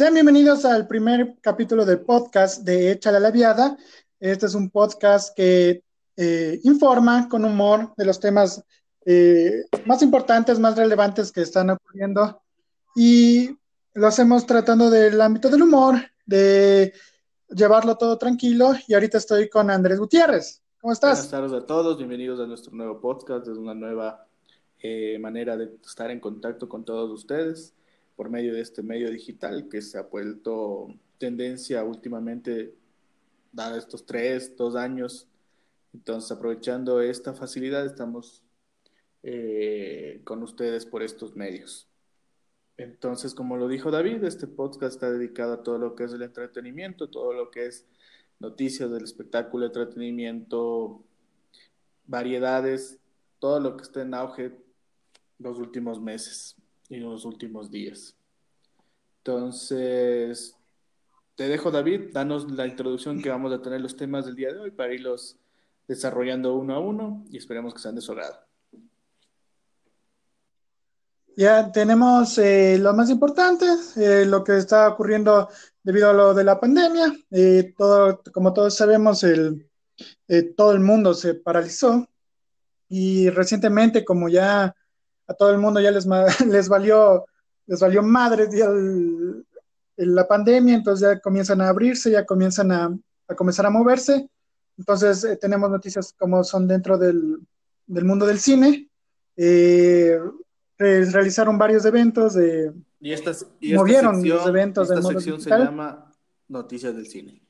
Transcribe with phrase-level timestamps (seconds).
[0.00, 3.76] Sean bienvenidos al primer capítulo del podcast de Échale la Viada.
[4.18, 5.84] Este es un podcast que
[6.16, 8.64] eh, informa con humor de los temas
[9.04, 12.40] eh, más importantes, más relevantes que están ocurriendo
[12.96, 13.50] y
[13.92, 16.94] lo hacemos tratando del ámbito del humor, de
[17.50, 20.62] llevarlo todo tranquilo y ahorita estoy con Andrés Gutiérrez.
[20.80, 21.28] ¿Cómo estás?
[21.28, 24.26] Buenas tardes a todos, bienvenidos a nuestro nuevo podcast, es una nueva
[24.78, 27.74] eh, manera de estar en contacto con todos ustedes
[28.20, 32.74] por medio de este medio digital que se ha vuelto tendencia últimamente,
[33.50, 35.26] dado estos tres, dos años.
[35.94, 38.42] Entonces, aprovechando esta facilidad, estamos
[39.22, 41.88] eh, con ustedes por estos medios.
[42.76, 46.20] Entonces, como lo dijo David, este podcast está dedicado a todo lo que es el
[46.20, 47.86] entretenimiento, todo lo que es
[48.38, 51.02] noticias del espectáculo, entretenimiento,
[52.04, 52.98] variedades,
[53.38, 54.52] todo lo que está en auge
[55.38, 56.59] los últimos meses
[56.90, 58.14] y los últimos días.
[59.18, 60.56] Entonces,
[61.36, 64.58] te dejo David, danos la introducción que vamos a tener los temas del día de
[64.58, 65.38] hoy para irlos
[65.88, 68.38] desarrollando uno a uno y esperemos que sean de su agrado.
[71.36, 73.64] Ya tenemos eh, lo más importante,
[73.96, 75.48] eh, lo que está ocurriendo
[75.82, 77.12] debido a lo de la pandemia.
[77.30, 79.70] Eh, todo, como todos sabemos, el,
[80.56, 82.06] todo el mundo se paralizó
[82.88, 84.74] y recientemente, como ya
[85.30, 86.06] a todo el mundo ya les,
[86.46, 87.24] les valió
[87.70, 88.48] les valió madre
[89.96, 92.98] la pandemia, entonces ya comienzan a abrirse, ya comienzan a,
[93.36, 94.28] comenzar a moverse.
[94.76, 97.38] Entonces eh, tenemos noticias como son dentro del,
[97.86, 98.88] mundo del cine.
[99.36, 100.18] Eh,
[100.78, 102.72] realizaron varios eventos de...
[102.98, 106.12] Y, estas, movieron los eventos esta sección se llama
[106.48, 107.40] Noticias del Cine.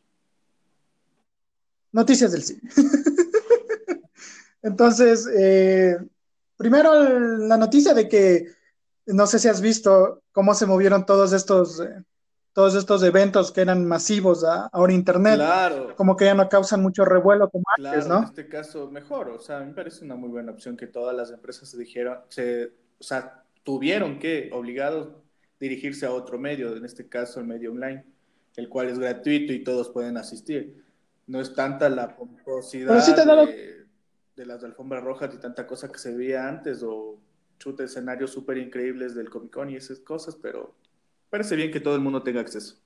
[1.93, 2.61] Noticias del Cine.
[4.63, 5.97] Entonces, eh,
[6.61, 8.49] primero la noticia de que
[9.07, 12.05] no sé si has visto cómo se movieron todos estos, eh,
[12.53, 15.37] todos estos eventos que eran masivos a, ahora Internet.
[15.37, 15.97] Claro.
[15.97, 18.19] Como que ya no causan mucho revuelo como antes, ¿no?
[18.19, 19.31] En este caso, mejor.
[19.31, 21.79] O sea, a mí me parece una muy buena opción que todas las empresas se
[21.79, 25.09] dijeron, se, o sea, tuvieron que, obligados,
[25.59, 28.05] dirigirse a otro medio, en este caso el medio online,
[28.57, 30.85] el cual es gratuito y todos pueden asistir.
[31.27, 33.03] No es tanta la pomposidad
[33.47, 33.80] de,
[34.41, 37.19] de las alfombras rojas y tanta cosa que se veía antes o
[37.59, 40.75] chute escenarios súper increíbles del Comic Con y esas cosas, pero
[41.29, 42.77] parece bien que todo el mundo tenga acceso.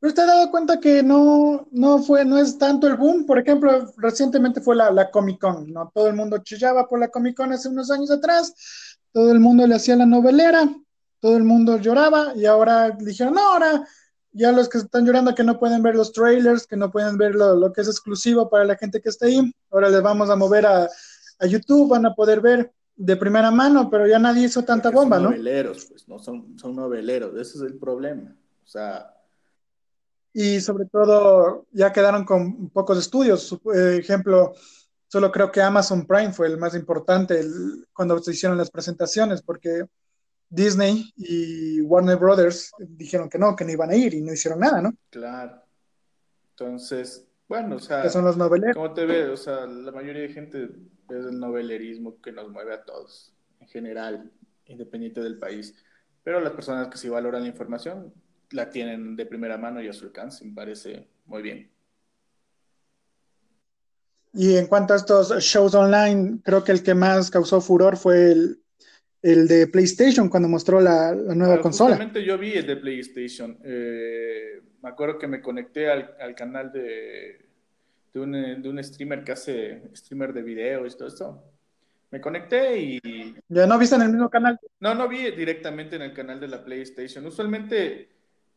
[0.00, 3.24] Pero te has dado cuenta que no, no fue, no es tanto el boom.
[3.24, 5.92] Por ejemplo, recientemente fue la, la Comic Con, ¿no?
[5.94, 9.64] Todo el mundo chillaba por la Comic Con hace unos años atrás, todo el mundo
[9.68, 10.68] le hacía la novelera,
[11.20, 13.86] todo el mundo lloraba, y ahora dijeron, no, ahora
[14.32, 17.34] ya los que están llorando que no pueden ver los trailers, que no pueden ver
[17.34, 20.36] lo, lo que es exclusivo para la gente que está ahí, ahora les vamos a
[20.36, 20.88] mover a,
[21.38, 25.16] a YouTube, van a poder ver de primera mano, pero ya nadie hizo tanta bomba,
[25.16, 25.30] son ¿no?
[25.30, 28.34] Noveleros, pues, no son, son noveleros, ese es el problema.
[28.62, 29.12] O sea.
[30.32, 33.58] Y sobre todo, ya quedaron con pocos estudios.
[33.62, 34.54] Por ejemplo,
[35.08, 37.44] solo creo que Amazon Prime fue el más importante
[37.92, 39.84] cuando se hicieron las presentaciones, porque
[40.52, 44.60] Disney y Warner Brothers dijeron que no, que no iban a ir y no hicieron
[44.60, 44.92] nada, ¿no?
[45.08, 45.62] Claro.
[46.50, 48.02] Entonces, bueno, o sea.
[48.02, 48.76] ¿Qué son los noveleros?
[48.76, 49.30] ¿Cómo te ves?
[49.30, 50.64] O sea, la mayoría de gente
[51.08, 54.30] es el novelerismo que nos mueve a todos, en general,
[54.66, 55.74] independiente del país.
[56.22, 58.12] Pero las personas que sí valoran la información
[58.50, 61.70] la tienen de primera mano y a su alcance, me parece muy bien.
[64.34, 68.32] Y en cuanto a estos shows online, creo que el que más causó furor fue
[68.32, 68.61] el,
[69.22, 71.96] el de PlayStation cuando mostró la, nueva consola.
[71.96, 73.56] Justamente yo vi el de PlayStation.
[73.64, 77.46] Eh, me acuerdo que me conecté al, al canal de,
[78.12, 81.44] de un, de un streamer que hace streamer de videos y todo esto.
[82.10, 83.00] Me conecté y...
[83.48, 84.58] ¿Ya no viste en el mismo canal?
[84.80, 87.24] No, no vi directamente en el canal de la PlayStation.
[87.24, 88.08] Usualmente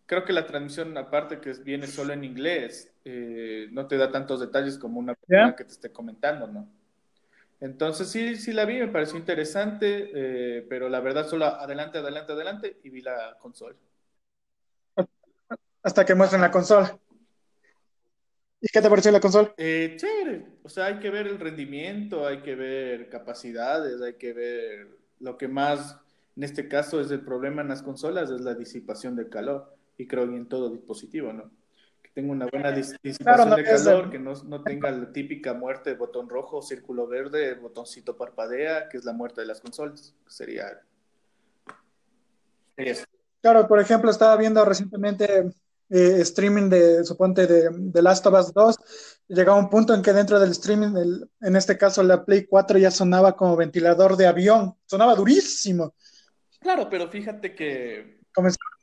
[0.06, 4.42] creo que la transmisión, aparte que viene solo en inglés, eh, no te da tantos
[4.42, 6.68] detalles como una persona que te esté comentando, ¿no?
[7.60, 12.34] Entonces sí, sí la vi, me pareció interesante, eh, pero la verdad solo adelante, adelante,
[12.34, 13.76] adelante y vi la consola.
[15.82, 16.98] Hasta que muestren la consola.
[18.60, 19.54] ¿Y qué te pareció la consola?
[19.58, 20.46] Eh, chévere.
[20.64, 24.88] O sea, hay que ver el rendimiento, hay que ver capacidades, hay que ver
[25.20, 26.00] lo que más,
[26.36, 29.76] en este caso, es el problema en las consolas, es la disipación del calor.
[29.98, 31.52] Y creo que en todo dispositivo, ¿no?
[32.16, 36.30] Tenga una buena disipación de calor, que no, no, tenga la típica muerte de botón
[36.30, 40.16] rojo, círculo verde, botoncito parpadea, que es la muerte de las consolas.
[40.26, 40.82] Sería.
[42.78, 43.04] Eso.
[43.42, 45.52] Claro, por ejemplo, estaba viendo recientemente
[45.90, 48.76] eh, streaming de, suponte, de, de, Last of Us 2,
[49.28, 50.96] llegaba un punto en que dentro del streaming,
[51.42, 55.94] en este caso la Play 4 ya sonaba como ventilador de avión, sonaba durísimo.
[56.62, 58.15] Claro, pero fíjate que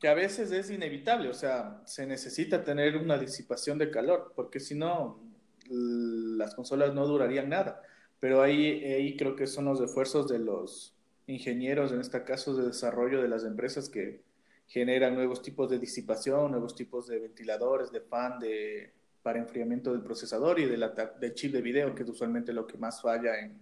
[0.00, 4.60] que a veces es inevitable, o sea, se necesita tener una disipación de calor, porque
[4.60, 5.20] si no,
[5.68, 7.82] las consolas no durarían nada.
[8.18, 10.94] Pero ahí, ahí creo que son los esfuerzos de los
[11.26, 14.22] ingenieros, en este caso de desarrollo de las empresas que
[14.66, 20.02] generan nuevos tipos de disipación, nuevos tipos de ventiladores, de fan, de, para enfriamiento del
[20.02, 23.38] procesador y de la, del chip de video, que es usualmente lo que más falla
[23.38, 23.58] en,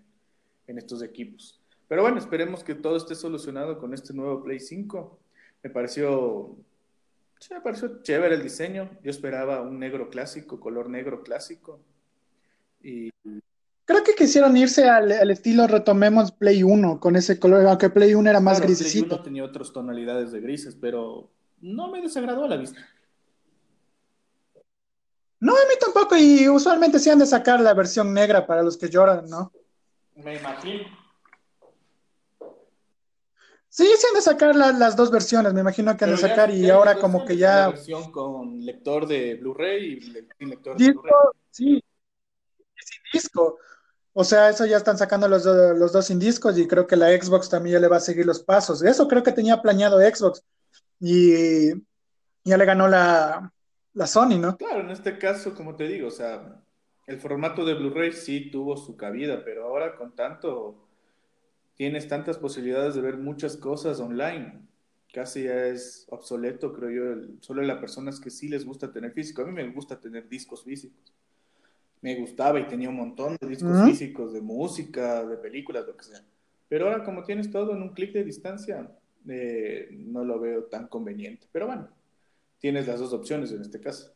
[0.66, 1.60] en estos equipos.
[1.88, 5.18] Pero bueno, esperemos que todo esté solucionado con este nuevo Play 5
[5.62, 6.56] me pareció,
[7.50, 8.90] me pareció chévere el diseño.
[9.02, 11.80] Yo esperaba un negro clásico, color negro clásico.
[12.82, 13.10] Y...
[13.84, 18.30] Creo que quisieron irse al, estilo retomemos Play 1 con ese color, aunque Play 1
[18.30, 19.06] era más grisecito.
[19.06, 21.28] Play 1 tenía otras tonalidades de grises, pero
[21.60, 22.80] no me desagradó a la vista.
[25.40, 28.76] No, a mí tampoco, y usualmente se han de sacar la versión negra para los
[28.76, 29.50] que lloran, ¿no?
[30.14, 30.99] Me imagino.
[33.72, 36.68] Sí, sí han de sacar las dos versiones, me imagino que han de sacar y
[36.68, 37.60] ahora como que ya...
[37.60, 41.12] La versión con lector de Blu-ray y sin lector de Blu-ray.
[41.50, 41.84] Sí,
[42.74, 43.58] sin disco.
[44.12, 47.10] O sea, eso ya están sacando los, los dos sin discos y creo que la
[47.10, 48.82] Xbox también ya le va a seguir los pasos.
[48.82, 50.42] Eso creo que tenía planeado Xbox
[50.98, 51.70] y
[52.42, 53.52] ya le ganó la,
[53.94, 54.56] la Sony, ¿no?
[54.56, 56.60] Claro, en este caso, como te digo, o sea,
[57.06, 60.89] el formato de Blu-ray sí tuvo su cabida, pero ahora con tanto
[61.80, 64.52] tienes tantas posibilidades de ver muchas cosas online.
[65.14, 69.40] Casi ya es obsoleto, creo yo, solo las personas que sí les gusta tener físico.
[69.40, 71.14] A mí me gusta tener discos físicos.
[72.02, 76.04] Me gustaba y tenía un montón de discos físicos, de música, de películas, lo que
[76.04, 76.22] sea.
[76.68, 78.94] Pero ahora como tienes todo en un clic de distancia,
[79.26, 81.46] eh, no lo veo tan conveniente.
[81.50, 81.88] Pero bueno,
[82.58, 84.12] tienes las dos opciones en este caso.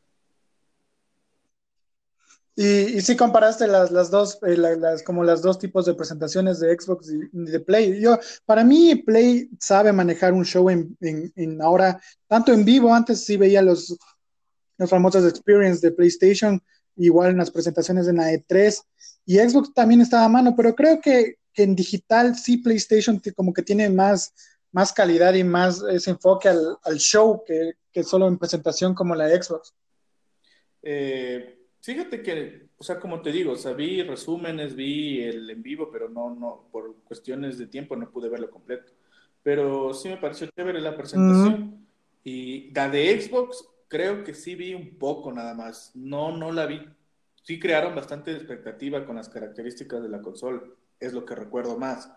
[2.56, 4.56] Y, si comparaste las, las dos, eh,
[5.04, 8.00] como las dos tipos de presentaciones de Xbox y de Play.
[8.00, 13.24] Yo, para mí, Play sabe manejar un show en, en, ahora, tanto en vivo, antes
[13.24, 13.96] sí veía los,
[14.78, 16.62] los famosos experience de PlayStation,
[16.96, 18.80] igual en las presentaciones de la E3,
[19.26, 23.52] y Xbox también estaba a mano, pero creo que, que en digital sí PlayStation como
[23.52, 24.32] que tiene más,
[24.70, 29.16] más calidad y más ese enfoque al, al show que, que solo en presentación como
[29.16, 29.74] la Xbox.
[30.82, 31.53] Eh,
[31.84, 35.90] Fíjate que, o sea, como te digo, o sea, vi resúmenes, vi el en vivo,
[35.92, 38.90] pero no, no, por cuestiones de tiempo no pude verlo completo.
[39.42, 41.86] Pero sí me pareció chévere la presentación.
[42.22, 45.90] Y la de Xbox, creo que sí vi un poco nada más.
[45.94, 46.88] No, no la vi.
[47.42, 50.62] Sí crearon bastante expectativa con las características de la consola.
[50.98, 52.10] Es lo que recuerdo más.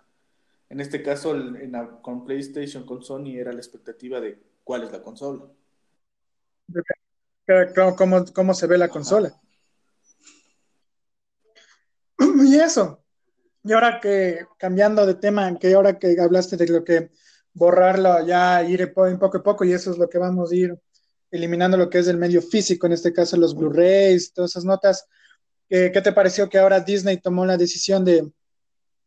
[0.70, 5.02] En este caso, en con PlayStation, con Sony, era la expectativa de cuál es la
[5.02, 5.44] consola.
[7.98, 9.38] ¿Cómo, cómo se ve la consola?
[12.46, 13.04] Y eso.
[13.64, 17.12] Y ahora que, cambiando de tema, que ahora que hablaste de lo que
[17.54, 20.80] borrarlo, ya ir poco a poco, y eso es lo que vamos a ir
[21.32, 25.06] eliminando lo que es el medio físico, en este caso los Blu-rays, todas esas notas.
[25.68, 28.32] ¿Qué, te pareció que ahora Disney tomó la decisión de,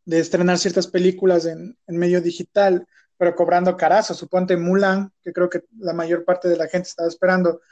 [0.04, 2.86] estrenar ciertas películas en, medio digital,
[3.16, 4.12] pero cobrando carazo?
[4.12, 7.62] Suponte Mulan, que creo que la mayor parte de la gente estaba esperando,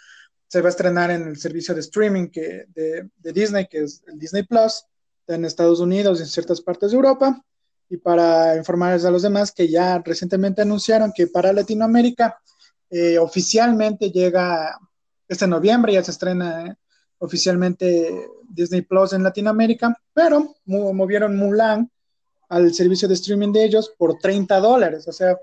[0.46, 4.02] se va a estrenar en el servicio de streaming que, de, de Disney, que es
[4.06, 4.87] el Disney Plus
[5.29, 7.43] en Estados Unidos y en ciertas partes de Europa.
[7.91, 12.39] Y para informarles a los demás que ya recientemente anunciaron que para Latinoamérica
[12.91, 14.79] eh, oficialmente llega
[15.27, 16.75] este noviembre, ya se estrena eh,
[17.19, 21.91] oficialmente Disney Plus en Latinoamérica, pero movieron Mulan
[22.49, 25.06] al servicio de streaming de ellos por 30 dólares.
[25.06, 25.37] O sea,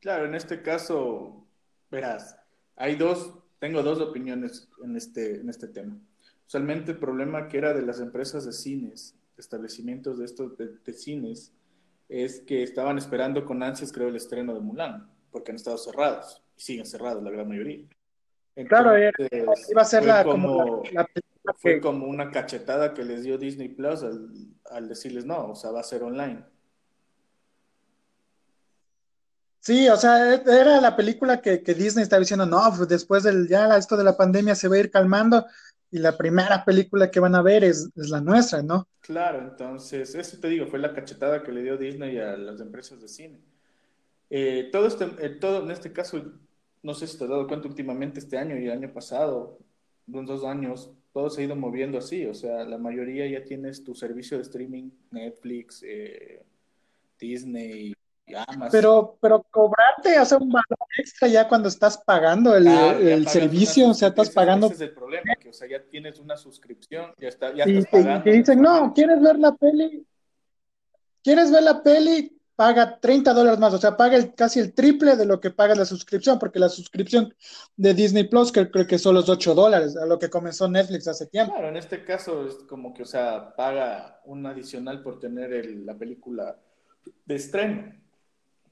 [0.00, 1.46] claro, en este caso,
[1.90, 2.36] verás,
[2.76, 5.96] hay dos, tengo dos opiniones en este, en este tema.
[6.46, 11.52] Usualmente el problema que era de las empresas de cines establecimientos de estos de, cines
[12.08, 16.42] es que estaban esperando con ansias, creo, el estreno de Mulan, porque han estado cerrados,
[16.56, 17.86] y siguen cerrados la gran mayoría.
[18.68, 20.82] claro, iba a ser la, como,
[21.58, 24.02] fue como una cachetada que les dio Disney Plus
[24.70, 26.44] al, decirles no, o sea, va a ser online.
[29.60, 33.46] Sí, o sea, era la película que, que Disney estaba diciendo, no, pues después del
[33.46, 35.46] ya esto de la pandemia se va a ir calmando
[35.90, 38.88] y la primera película que van a ver es, la nuestra, ¿no?
[39.00, 43.00] Claro, entonces, eso te digo, fue la cachetada que le dio Disney a las empresas
[43.00, 43.40] de cine.
[44.28, 46.32] Eh, todo, este, eh, todo en este caso,
[46.82, 49.58] no sé si te has dado cuenta últimamente este año y el año pasado,
[50.06, 53.82] unos dos años, todo se ha ido moviendo así, o sea, la mayoría ya tienes
[53.82, 56.44] tu servicio de streaming, Netflix, eh,
[57.18, 57.94] Disney,
[58.70, 63.94] pero, pero cobrarte, hace un valor extra ya cuando estás pagando el, el servicio, o
[63.94, 64.66] sea, estás pagando.
[64.66, 67.86] Ese es el problema, que o sea, ya tienes una suscripción, ya, está, ya estás
[67.86, 68.20] pagando.
[68.20, 70.06] Y te dicen, no, ¿quieres ver la peli?
[71.22, 72.40] ¿Quieres ver la peli?
[72.60, 75.74] paga 30 dólares más, o sea, paga el, casi el triple de lo que paga
[75.74, 77.34] la suscripción, porque la suscripción
[77.74, 81.08] de Disney Plus creo, creo que son los 8 dólares, a lo que comenzó Netflix
[81.08, 81.54] hace tiempo.
[81.54, 85.86] Claro, en este caso es como que, o sea, paga un adicional por tener el,
[85.86, 86.54] la película
[87.24, 87.94] de estreno.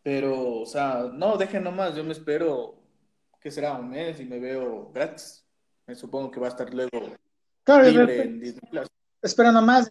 [0.03, 2.77] Pero, o sea, no, dejen nomás, yo me espero,
[3.41, 3.75] que será?
[3.75, 5.45] Un mes y me veo gratis.
[5.87, 7.17] Me supongo que va a estar luego
[7.65, 8.87] claro, libre en Disney Plus.
[9.23, 9.91] Espero nomás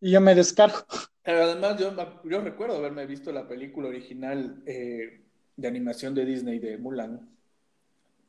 [0.00, 0.78] y yo me descargo.
[1.22, 1.92] Pero además yo,
[2.24, 5.24] yo recuerdo haberme visto la película original eh,
[5.56, 7.28] de animación de Disney de Mulan.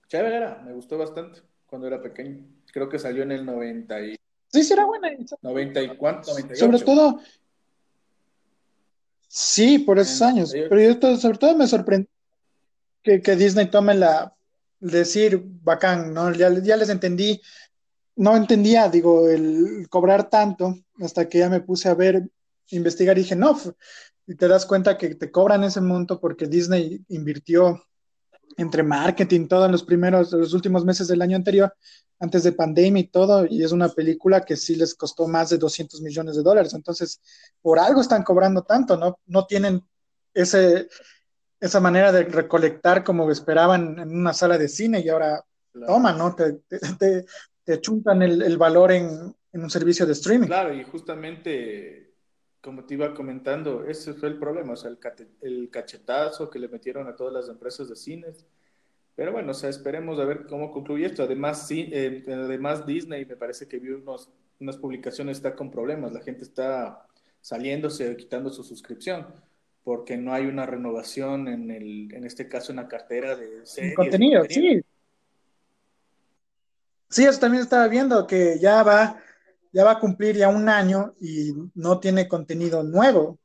[0.08, 2.46] Chévere era, me gustó bastante cuando era pequeño.
[2.72, 4.16] Creo que salió en el 90 y...
[4.48, 5.10] Sí, era buena.
[5.42, 7.20] 90 y cuánto, Sobre todo...
[9.40, 10.52] Sí, por esos años.
[10.52, 12.10] Pero yo sobre todo me sorprendió
[13.04, 14.34] que, que Disney tome la...
[14.80, 16.32] Decir, bacán, ¿no?
[16.34, 17.42] Ya, ya les entendí
[18.18, 22.28] no entendía, digo, el cobrar tanto, hasta que ya me puse a ver,
[22.72, 23.58] investigar y dije, no,
[24.26, 27.87] y te das cuenta que te cobran ese monto porque Disney invirtió
[28.58, 31.74] entre marketing, todo en los primeros, los últimos meses del año anterior,
[32.20, 35.58] antes de pandemia y todo, y es una película que sí les costó más de
[35.58, 36.74] 200 millones de dólares.
[36.74, 37.22] Entonces,
[37.62, 39.20] por algo están cobrando tanto, ¿no?
[39.28, 39.84] No tienen
[40.34, 40.90] ese,
[41.60, 45.44] esa manera de recolectar como esperaban en una sala de cine y ahora,
[45.86, 46.36] toma, ¿no?
[46.36, 46.62] te,
[47.68, 50.48] te chuntan el, valor en, un servicio de streaming.
[50.48, 52.07] Claro, y justamente,
[52.62, 54.92] como te iba comentando, ese fue el problema, o sea,
[55.42, 58.46] el, cachetazo que le metieron a todas las empresas de cines.
[59.16, 61.24] Pero bueno, o sea, esperemos a ver cómo concluye esto.
[61.24, 66.14] Además, sí, eh, además Disney me parece que vio unos, unas publicaciones, está con problemas,
[66.14, 67.06] la gente está
[67.42, 69.28] saliéndose, quitando su suscripción,
[69.84, 73.96] porque no hay una renovación en, el, en este caso en la cartera de series.
[73.96, 74.82] Contenido, contenido.
[74.82, 74.86] sí.
[77.10, 79.22] Sí, eso también estaba viendo que ya va,
[79.72, 83.40] ya va a cumplir ya un año y no tiene contenido nuevo.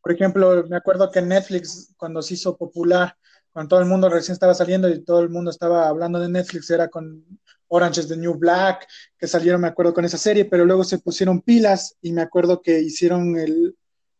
[0.00, 3.16] Por ejemplo, me acuerdo que Netflix, cuando se hizo popular,
[3.52, 6.70] cuando todo el mundo recién estaba saliendo y todo el mundo estaba hablando de Netflix,
[6.70, 7.24] era con
[7.68, 8.86] Orange is the New Black,
[9.18, 12.62] que salieron, me acuerdo, con esa serie, pero luego se pusieron pilas y me acuerdo
[12.62, 13.74] que hicieron el,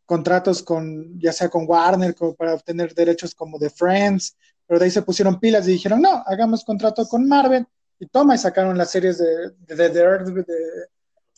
[0.07, 4.37] contratos con, ya sea con Warner, para obtener derechos como de Friends,
[4.67, 7.67] pero de ahí se pusieron pilas y dijeron, no, hagamos contrato con Marvel
[7.99, 10.47] y toma, y sacaron las series de, de, de,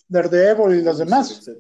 [0.09, 1.51] Daredevil y los demás.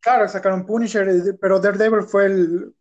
[0.00, 2.74] Claro, sacaron Punisher, pero Daredevil fue el,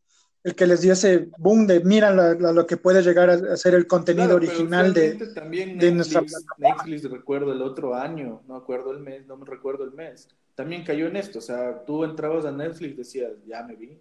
[0.44, 3.88] el que les dio ese boom de mira lo, que puede llegar a, ser el
[3.88, 6.22] contenido original de, también de nuestra
[6.58, 10.84] Netflix, recuerdo el otro año, no acuerdo el mes, no me recuerdo el mes, también
[10.84, 13.98] cayó en esto, o sea, tú entrabas a Netflix y decías, ya me vi,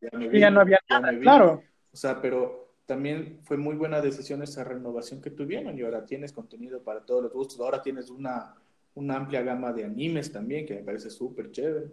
[0.00, 0.40] ya me vi.
[0.40, 1.62] ya no había nada, claro.
[1.92, 6.32] O sea, pero también fue muy buena decisión esa renovación que tuvieron y ahora tienes
[6.32, 7.60] contenido para todos los gustos.
[7.60, 8.54] Ahora tienes una,
[8.94, 11.90] una amplia gama de animes también que me parece súper chévere.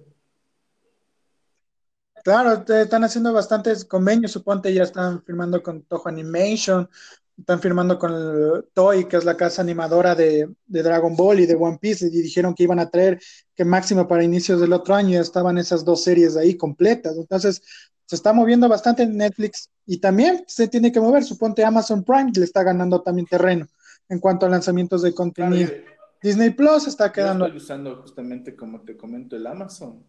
[2.24, 6.90] Claro, te están haciendo bastantes convenios, suponte ya están firmando con Toho Animation,
[7.38, 11.56] están firmando con Toy, que es la casa animadora de, de, Dragon Ball y de
[11.56, 13.22] One Piece, y dijeron que iban a traer
[13.56, 17.16] que máximo para inicios del otro año ya estaban esas dos series ahí completas.
[17.16, 17.62] Entonces,
[18.06, 21.24] se está moviendo bastante en Netflix y también se tiene que mover.
[21.24, 23.68] Suponte Amazon Prime le está ganando también terreno
[24.10, 25.72] en cuanto a lanzamientos de contenido.
[26.22, 27.46] Disney Plus está quedando.
[27.46, 30.04] estoy usando justamente, como te comento, el Amazon.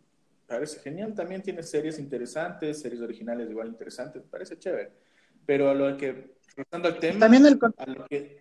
[0.47, 1.14] Parece genial.
[1.14, 4.23] También tiene series interesantes, series originales igual interesantes.
[4.29, 4.93] Parece chévere.
[5.47, 7.21] Pero a lo que, pasando al tema.
[7.21, 7.59] También el,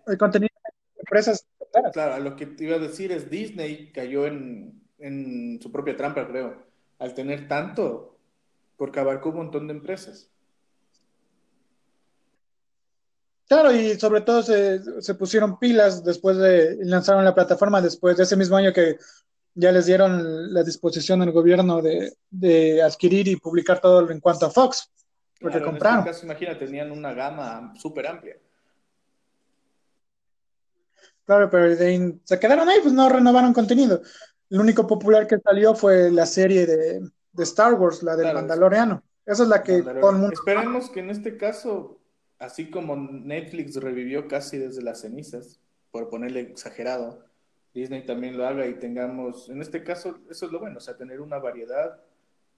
[0.08, 1.46] el contenido de empresas.
[1.94, 5.96] Claro, a lo que te iba a decir es Disney cayó en, en su propia
[5.96, 6.64] trampa, creo.
[6.98, 8.18] Al tener tanto,
[8.76, 10.32] porque abarcó un montón de empresas.
[13.50, 18.36] Claro, y sobre todo se, pusieron pilas después de, lanzaron la plataforma después de ese
[18.36, 18.98] mismo año que
[19.56, 24.52] ya les dieron la disposición al gobierno de, adquirir y publicar todo en cuanto a
[24.52, 24.92] Fox,
[25.42, 26.08] porque este compraron.
[26.08, 28.38] En imagina, tenían una gama súper amplia.
[31.26, 31.76] Claro, pero
[32.24, 34.04] se quedaron ahí, pues no renovaron contenido.
[34.52, 39.02] El único popular que salió fue la serie de, de Star Wars, la del Mandaloriano.
[39.26, 40.34] Esa es la que todo el mundo...
[40.34, 41.99] Esperemos que en este caso,
[42.40, 45.60] así como Netflix revivió casi desde las cenizas,
[45.92, 47.26] por ponerle exagerado,
[47.74, 50.98] Disney también lo haga y tengamos, en este caso, eso es lo bueno, o sea,
[50.98, 52.02] tener una variedad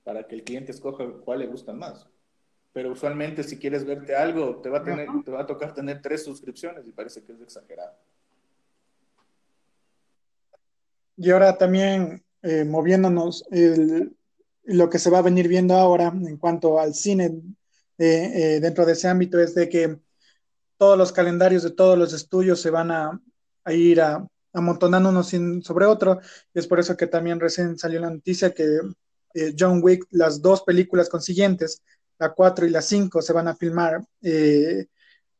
[0.04, 2.08] para que el cliente escoja cuál le gusta más.
[2.74, 6.02] Pero usualmente si quieres verte algo, te va a, tener, te va a tocar tener
[6.02, 7.94] tres suscripciones y parece que es exagerado.
[11.18, 14.16] Y ahora también eh, moviéndonos, el,
[14.64, 17.42] lo que se va a venir viendo ahora en cuanto al cine
[18.06, 20.00] eh, dentro de ese ámbito es de que
[20.78, 23.22] todos los calendarios de todos los estudios se van a,
[23.68, 26.20] ir a, amontonando uno sobre otro,
[26.54, 28.80] y es por eso que también recién salió la noticia que
[29.34, 31.84] eh, John Wick, las dos películas consiguientes,
[32.18, 34.88] la 4 y la 5, se van a filmar eh,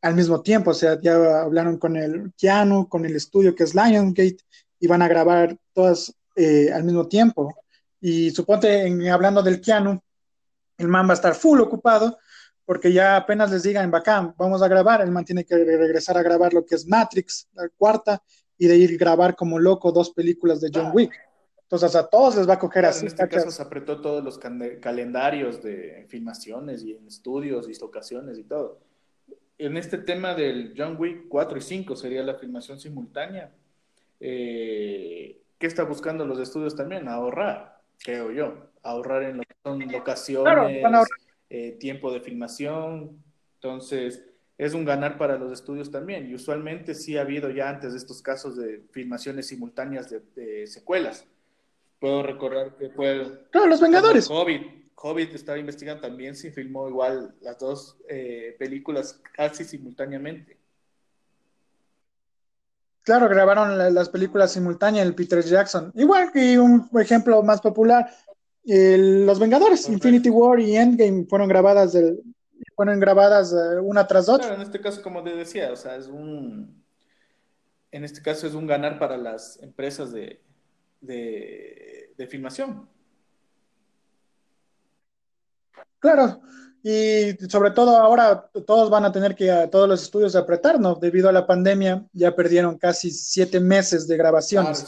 [0.02, 0.72] al mismo tiempo.
[0.72, 4.38] O sea, ya hablaron con el Keanu, con el estudio que es Lionsgate,
[4.80, 7.56] y van a grabar todas eh, al mismo tiempo.
[8.00, 10.00] Y suponte, en, hablando del Keanu,
[10.78, 12.18] el man va a estar full ocupado
[12.72, 16.24] porque ya apenas les digan, bacán, vamos a grabar, el man tiene que regresar a
[16.24, 18.24] grabar lo que es Matrix, la cuarta,
[18.58, 20.92] y de ir grabar como loco dos películas de John ah.
[20.94, 21.12] Wick.
[21.64, 23.02] Entonces a todos les va a coger así.
[23.02, 28.38] En este caso se apretó todos los calendarios de filmaciones y en estudios y locaciones
[28.38, 28.80] y todo.
[29.58, 33.52] En este tema del John Wick 4 y 5 sería la filmación simultánea.
[34.22, 37.10] Eh, ¿Qué está buscando los estudios también?
[37.10, 38.72] Ahorrar, creo yo.
[38.82, 40.82] Ahorrar en lo que son locaciones,
[41.52, 43.24] eh, tiempo de filmación.
[43.56, 44.24] Entonces,
[44.58, 46.28] es un ganar para los estudios también.
[46.30, 51.28] Y usualmente sí ha habido ya antes de estos casos de filmaciones simultáneas de secuelas
[52.02, 53.48] Puedo recordar que fue...
[53.52, 54.28] Claro, Los Vengadores.
[54.28, 54.92] Hobbit.
[54.96, 60.58] Hobbit estaba investigando también, se filmó igual las dos eh, películas casi simultáneamente.
[63.04, 65.92] Claro, grabaron las películas simultáneas, el Peter Jackson.
[65.94, 68.12] Igual que un ejemplo más popular,
[68.64, 72.22] Los Vengadores, Infinity War y Endgame fueron grabadas del,
[72.76, 74.48] fueron grabadas eh, una tras otra.
[74.48, 76.82] Claro, en este caso, como te decía, o sea, es un
[77.92, 80.42] en este caso es un ganar para las empresas de,
[81.02, 82.88] de, filmación.
[86.00, 86.42] Claro,
[86.84, 91.28] y sobre todo ahora todos van a tener que, a todos los estudios apretarnos, debido
[91.28, 94.86] a la pandemia ya perdieron casi siete meses de grabaciones.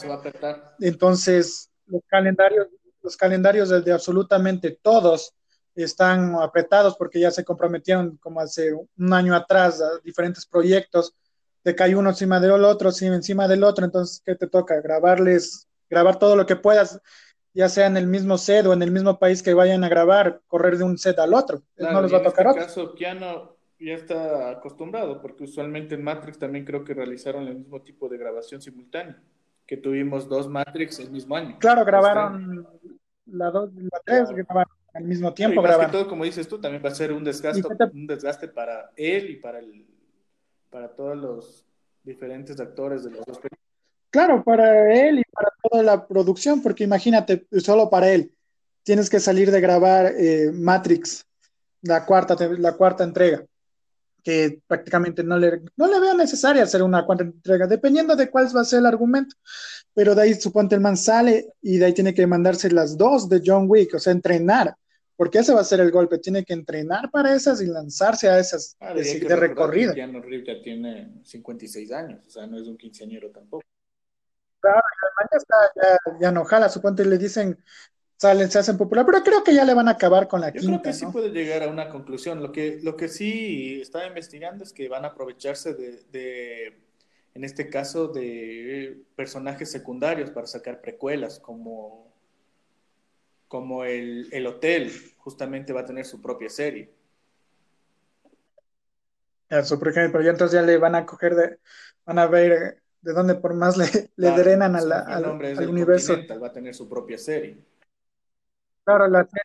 [0.80, 2.68] Entonces, los calendarios,
[3.04, 5.32] los calendarios de, absolutamente todos
[5.76, 11.14] están apretados porque ya se comprometieron como hace un año atrás a diferentes proyectos,
[11.62, 14.80] de que hay uno encima del otro, encima del otro, entonces, ¿qué te toca?
[14.80, 17.00] Grabarles grabar todo lo que puedas,
[17.52, 20.40] ya sea en el mismo set o en el mismo país que vayan a grabar,
[20.46, 21.62] correr de un set al otro.
[21.76, 26.02] no les va a tocar En este caso, Keanu ya está acostumbrado, porque usualmente en
[26.02, 29.22] Matrix también creo que realizaron el mismo tipo de grabación simultánea,
[29.66, 31.58] que tuvimos dos Matrix el mismo año.
[31.58, 32.66] Claro, grabaron
[33.26, 35.60] la dos, la tres, grabaron al mismo tiempo.
[35.60, 38.90] Y más todo, como dices tú, también va a ser un desgaste, un desgaste para
[38.96, 39.86] él y para el,
[40.70, 41.66] para todos los
[42.02, 43.40] diferentes actores de los dos
[44.10, 48.32] Claro, para él y para toda la producción, porque imagínate, solo para él,
[48.84, 51.26] tienes que salir de grabar eh, Matrix,
[51.82, 53.44] la cuarta, la cuarta entrega,
[54.24, 58.48] que prácticamente no le, no le veo necesaria hacer una cuarta entrega, dependiendo de cuál
[58.56, 59.36] va a ser el argumento.
[59.92, 63.28] Pero de ahí suponte el man sale y de ahí tiene que mandarse las dos
[63.28, 64.74] de John Wick, o sea, entrenar,
[65.14, 68.38] porque ese va a ser el golpe, tiene que entrenar para esas y lanzarse a
[68.38, 69.94] esas ah, de, de recorrida.
[69.94, 73.62] Ya ya tiene 56 años, o sea, no es un quinceañero tampoco.
[74.60, 74.80] Claro,
[75.30, 77.62] ya ya, ya no jala, suponte le dicen,
[78.16, 80.60] salen, se hacen popular, pero creo que ya le van a acabar con la Yo
[80.60, 82.42] creo que sí puede llegar a una conclusión.
[82.42, 86.76] Lo que, lo que sí estaba investigando es que van a aprovecharse de,
[87.34, 92.12] en este caso, de personajes secundarios para sacar precuelas, como,
[93.48, 96.90] como el, el hotel, justamente va a tener su propia serie.
[99.48, 101.58] Eso, por ejemplo, ya entonces ya le van a coger de,
[102.06, 106.16] van a ver de donde por más le, le drenan a la, al, al universo.
[106.42, 107.58] va a tener su propia serie.
[108.84, 109.42] Claro, la serie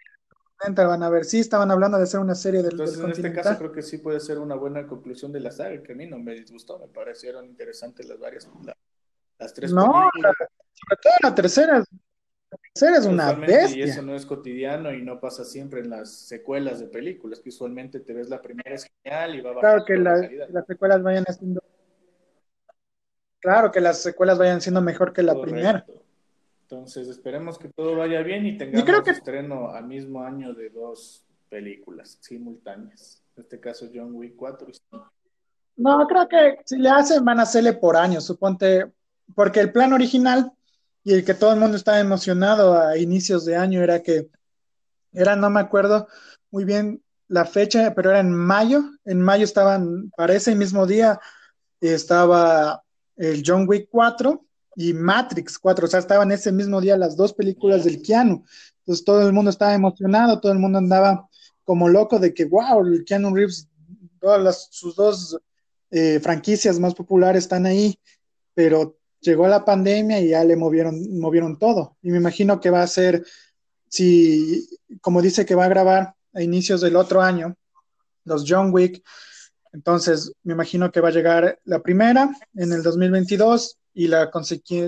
[0.75, 3.57] van a ver, sí, estaban hablando de hacer una serie del, Entonces, en este caso
[3.57, 6.19] creo que sí puede ser una buena conclusión de la saga, que a mí no
[6.19, 8.49] me disgustó, me parecieron interesantes las varias,
[9.37, 13.85] las tres No, sobre todo la tercera, la tercera es una bestia.
[13.85, 17.49] Y eso no es cotidiano y no pasa siempre en las secuelas de películas, que
[17.49, 21.01] usualmente te ves la primera es genial y va a bajar Claro que las secuelas
[21.01, 21.63] vayan haciendo
[23.39, 25.85] Claro, que las secuelas vayan siendo mejor que la primera.
[26.71, 29.09] Entonces, esperemos que todo vaya bien y tengamos creo que...
[29.09, 33.23] estreno al mismo año de dos películas simultáneas.
[33.35, 35.11] En este caso, John Wick 4 y 5.
[35.77, 38.85] No, creo que si le hacen, van a hacerle por año, suponte,
[39.33, 40.51] porque el plan original
[41.03, 44.29] y el que todo el mundo estaba emocionado a inicios de año era que,
[45.11, 46.07] era, no me acuerdo
[46.51, 51.19] muy bien la fecha, pero era en mayo, en mayo estaban, para ese mismo día,
[51.81, 52.83] estaba
[53.15, 54.45] el John Wick 4
[54.79, 58.45] y Matrix 4, o sea, estaban ese mismo día las dos películas del Keanu.
[58.79, 61.27] Entonces todo el mundo estaba emocionado, todo el mundo andaba
[61.65, 63.67] como loco de que, wow, el Keanu Reeves,
[64.21, 65.37] todas sus dos
[65.91, 67.99] eh, franquicias más populares están ahí,
[68.53, 71.97] pero llegó la pandemia y ya le movieron, movieron todo.
[72.01, 73.25] Y me imagino que va a ser,
[73.89, 74.65] si,
[75.01, 77.53] como dice que va a grabar a inicios del otro año,
[78.23, 79.03] los John Wick,
[79.71, 84.31] entonces, me imagino que va a llegar la primera en el 2022 y la,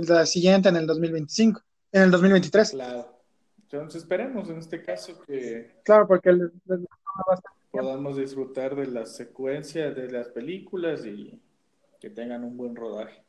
[0.08, 1.62] la siguiente en el 2025,
[1.92, 2.72] en el 2023.
[2.72, 3.22] Claro.
[3.64, 5.80] Entonces esperemos en este caso que...
[5.84, 6.38] Claro, porque
[7.72, 11.40] podamos disfrutar de la secuencia de las películas y
[12.00, 13.24] que tengan un buen rodaje.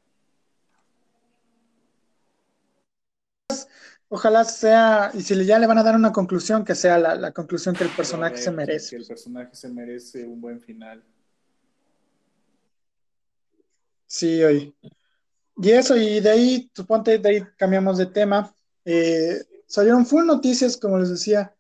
[4.09, 7.75] Ojalá sea, y si ya le van a dar una conclusión, que sea la, conclusión
[7.75, 8.91] que el personaje se merece.
[8.91, 11.03] Que el personaje se merece un buen final.
[14.07, 14.75] Sí, hoy.
[15.57, 18.55] Y eso, y de ahí, suponte, de ahí cambiamos de tema.
[18.85, 21.55] Eh, salieron full noticias, como les decía,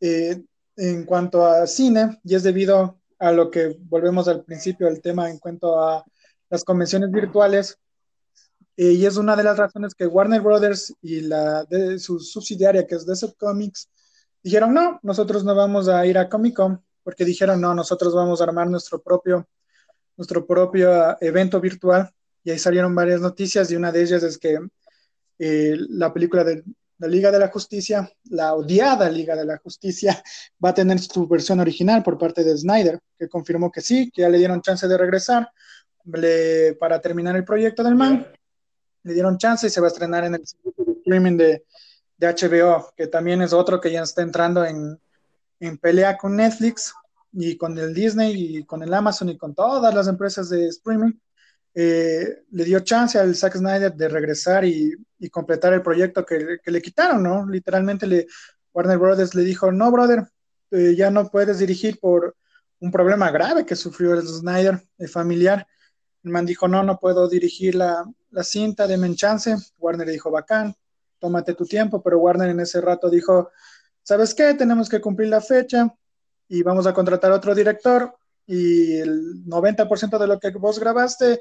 [0.00, 0.42] eh,
[0.76, 5.30] en cuanto a cine, y es debido a lo que volvemos al principio del tema
[5.30, 6.04] en cuanto a
[6.50, 7.78] las convenciones virtuales.
[8.76, 12.86] Eh, y es una de las razones que Warner Brothers y la de su subsidiaria,
[12.86, 13.88] que es DC Comics,
[14.42, 18.40] dijeron, no, nosotros no vamos a ir a Comic Con, porque dijeron, no, nosotros vamos
[18.40, 19.48] a armar nuestro propio,
[20.16, 22.10] nuestro propio ah, evento virtual.
[22.44, 24.58] Y ahí salieron varias noticias y una de ellas es que
[25.38, 26.62] eh, la película de
[26.98, 30.22] la Liga de la Justicia, la odiada Liga de la Justicia,
[30.64, 34.22] va a tener su versión original por parte de Snyder, que confirmó que sí, que
[34.22, 35.50] ya le dieron chance de regresar
[36.78, 38.26] para terminar el proyecto del man.
[39.02, 41.64] Le dieron chance y se va a estrenar en el streaming de,
[42.18, 44.98] de HBO, que también es otro que ya está entrando en,
[45.60, 46.94] en pelea con Netflix
[47.32, 51.12] y con el Disney y con el Amazon y con todas las empresas de streaming
[51.74, 54.94] eh, le dio chance al Zack Snyder de regresar y,
[55.32, 57.48] completar el proyecto que, le quitaron, ¿no?
[57.48, 58.26] Literalmente le,
[58.74, 60.28] Warner Brothers le dijo, no, brother,
[60.70, 62.36] eh, ya no puedes dirigir por
[62.80, 65.66] un problema grave que sufrió el Snyder, el familiar.
[66.22, 68.04] El man dijo, no, no puedo dirigir la,
[68.42, 69.56] cinta, de chance.
[69.78, 70.74] Warner dijo, bacán,
[71.18, 73.50] tómate tu tiempo, pero Warner en ese rato dijo,
[74.02, 74.52] ¿sabes qué?
[74.52, 75.88] Tenemos que cumplir la fecha
[76.48, 78.14] y vamos a contratar otro director
[78.46, 81.40] y el 90% de lo que vos grabaste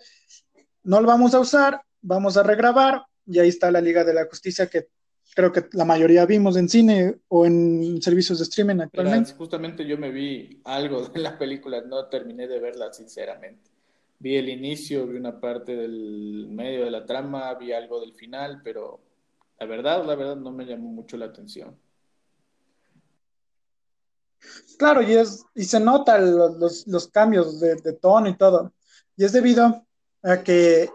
[0.84, 4.26] no lo vamos a usar, vamos a regrabar y ahí está la Liga de la
[4.26, 4.88] Justicia que
[5.34, 9.34] creo que la mayoría vimos en cine o en servicios de streaming actualmente.
[9.34, 13.72] justamente yo me vi algo de la película, no terminé de verla sinceramente.
[14.20, 18.62] Vi el inicio, vi una parte del medio de la trama, vi algo del final,
[18.64, 19.02] pero
[19.60, 21.78] la verdad, la verdad no me llamó mucho la atención.
[24.78, 28.74] Claro, y, es, y se notan los, cambios de, tono y todo.
[29.16, 29.86] Y es debido
[30.24, 30.90] a que,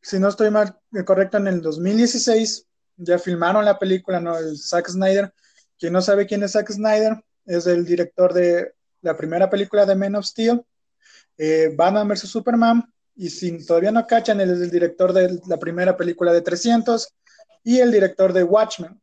[0.00, 4.38] si no estoy mal correcto, en el 2016 ya filmaron la película, ¿no?
[4.38, 5.32] El Zack Snyder.
[5.78, 9.94] Quien no sabe quién es Zack Snyder, es el director de la primera película de
[9.94, 10.64] Men of Steel,
[11.36, 12.28] eh, Batman vs.
[12.28, 12.84] Superman,
[13.16, 17.08] y si todavía no cachan, él es el director de la primera película de 300
[17.64, 19.00] y el director de Watchmen.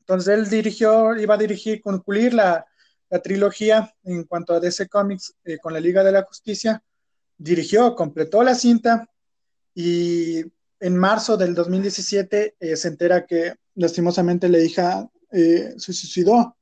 [0.00, 2.66] Entonces él dirigió, iba a dirigir, concluir la,
[3.12, 6.82] la trilogía en cuanto a DC Comics eh, con la Liga de la Justicia,
[7.36, 9.06] dirigió, completó la cinta
[9.74, 10.40] y
[10.80, 16.56] en marzo del 2017 eh, se entera que lastimosamente la hija eh, se suicidó.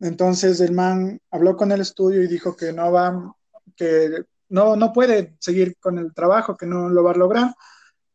[0.00, 3.36] Entonces el man habló con el estudio y dijo que no va,
[3.76, 7.54] que no, no puede seguir con el trabajo, que no lo va a lograr.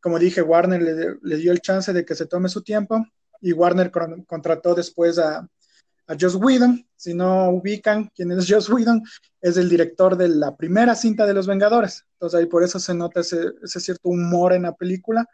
[0.01, 3.05] Como dije, Warner le, le dio el chance de que se tome su tiempo
[3.39, 3.91] y Warner
[4.25, 5.47] contrató después a,
[6.07, 6.85] a Joss Whedon.
[6.95, 9.03] Si no ubican quién es Joss Whedon,
[9.41, 12.05] es el director de la primera cinta de Los Vengadores.
[12.13, 15.25] Entonces ahí por eso se nota ese, cierto humor en la película.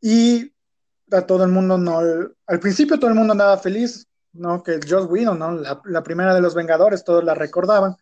[0.00, 0.52] Y
[1.10, 4.62] a todo el mundo no, al principio todo el mundo andaba feliz, ¿no?
[4.62, 5.52] Que Joss Whedon, ¿no?
[5.52, 7.96] La, la primera de Los Vengadores, todos la recordaban.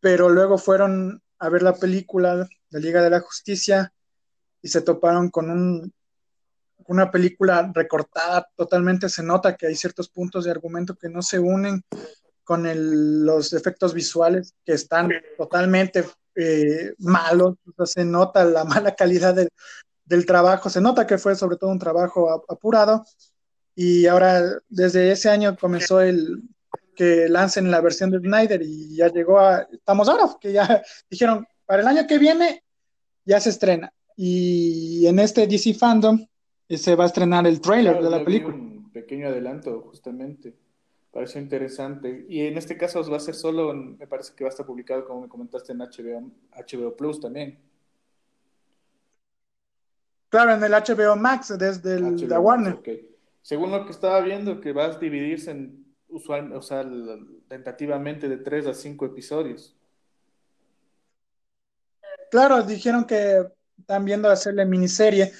[0.00, 3.92] Pero luego fueron a ver la película de Liga de la Justicia
[4.62, 5.92] y se toparon con un
[6.88, 11.38] una película recortada totalmente, se nota que hay ciertos puntos de argumento que no se
[11.38, 11.82] unen
[12.44, 12.66] con
[13.24, 20.68] los efectos visuales que están totalmente eh, malos, se nota la mala calidad del, trabajo,
[20.68, 23.04] se nota que fue sobre todo un trabajo apurado.
[23.74, 26.42] Y ahora desde ese año comenzó el
[26.94, 31.46] que lancen la versión de Snyder y ya llegó a, estamos ahora, que ya dijeron,
[31.64, 32.62] para el año que viene
[33.24, 33.92] ya se estrena.
[34.16, 36.26] Y en este DC Fandom
[36.78, 38.54] se va a estrenar el trailer de la película.
[38.54, 40.54] Un pequeño adelanto, justamente.
[41.10, 42.24] Pareció interesante.
[42.28, 45.04] Y en este caso va a ser solo, me parece que va a estar publicado,
[45.04, 47.58] como me comentaste, en HBO, HBO Plus también.
[50.30, 52.80] Claro, en el HBO Max, desde el, la Warner.
[53.42, 56.88] Según lo que estaba viendo, que va a dividirse en usual, o sea,
[57.48, 59.76] tentativamente de tres a cinco episodios.
[62.30, 63.46] Claro, dijeron que
[63.78, 65.32] están viendo hacerle miniserie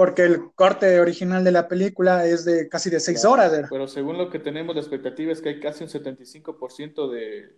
[0.00, 3.66] porque el corte original de la película es de casi de seis horas.
[3.68, 7.54] Pero según lo que tenemos, la expectativa es que hay casi un 75% de,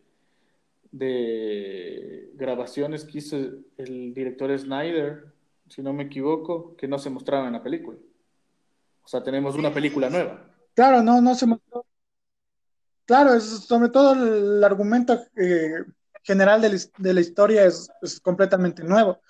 [0.91, 3.37] de grabaciones que hizo
[3.77, 5.27] el director Snyder,
[5.69, 7.99] si no me equivoco, que no se mostraban en la película.
[9.05, 10.45] O sea, tenemos una película nueva.
[10.75, 11.47] Claro, no, no se
[13.05, 15.85] Claro, sobre todo el argumento eh,
[16.25, 17.89] general de la, historia es,
[18.21, 19.21] completamente nuevo.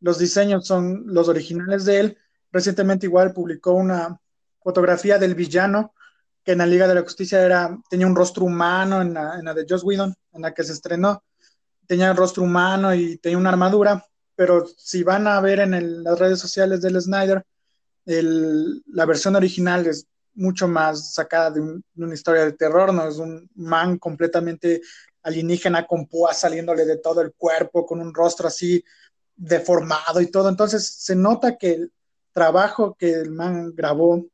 [0.00, 2.18] Los diseños son los originales de él.
[2.50, 4.18] Recientemente igual publicó una
[4.62, 5.94] fotografía del villano
[6.44, 9.44] que en la Liga de la Justicia era, tenía un rostro humano en la, en
[9.44, 11.22] la de Joss Whedon, en la que se estrenó.
[11.86, 16.18] Tenía un rostro humano y tenía una armadura, pero si van a ver en las
[16.18, 17.44] redes sociales del Snyder,
[18.06, 23.08] la versión original es mucho más sacada de, una historia de terror, ¿no?
[23.08, 24.80] Es un man completamente
[25.22, 28.82] alienígena con púas saliéndole de todo el cuerpo, con un rostro así
[29.36, 30.48] deformado y todo.
[30.48, 31.92] Entonces se nota que el
[32.38, 34.24] trabajo que el man grabó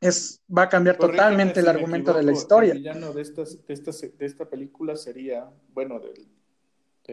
[0.00, 2.72] es, va a cambiar totalmente el argumento de la historia.
[2.72, 6.14] El villano de, de, esta película sería, bueno, de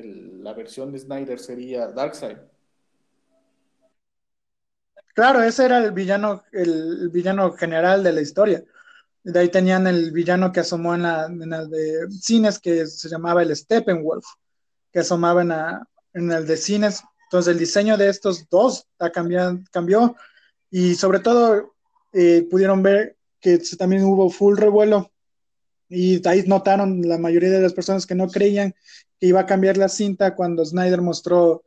[0.04, 2.38] la versión de Snyder sería Darkseid.
[5.14, 8.64] Claro, ese era el villano, el, villano general de la historia.
[9.24, 13.56] De ahí tenían el villano que asomó en la, de cines, que se llamaba el
[13.56, 14.26] Steppenwolf,
[14.92, 15.42] que asomaba
[16.14, 17.04] en, el de cines.
[17.32, 20.18] Entonces el diseño de estos dos ha cambiado, cambió
[20.70, 21.76] y sobre todo
[22.12, 25.10] eh, pudieron ver que también hubo full revuelo
[25.88, 28.76] y ahí notaron la mayoría de las personas que no creían
[29.18, 31.64] que iba a cambiar la cinta cuando Snyder mostró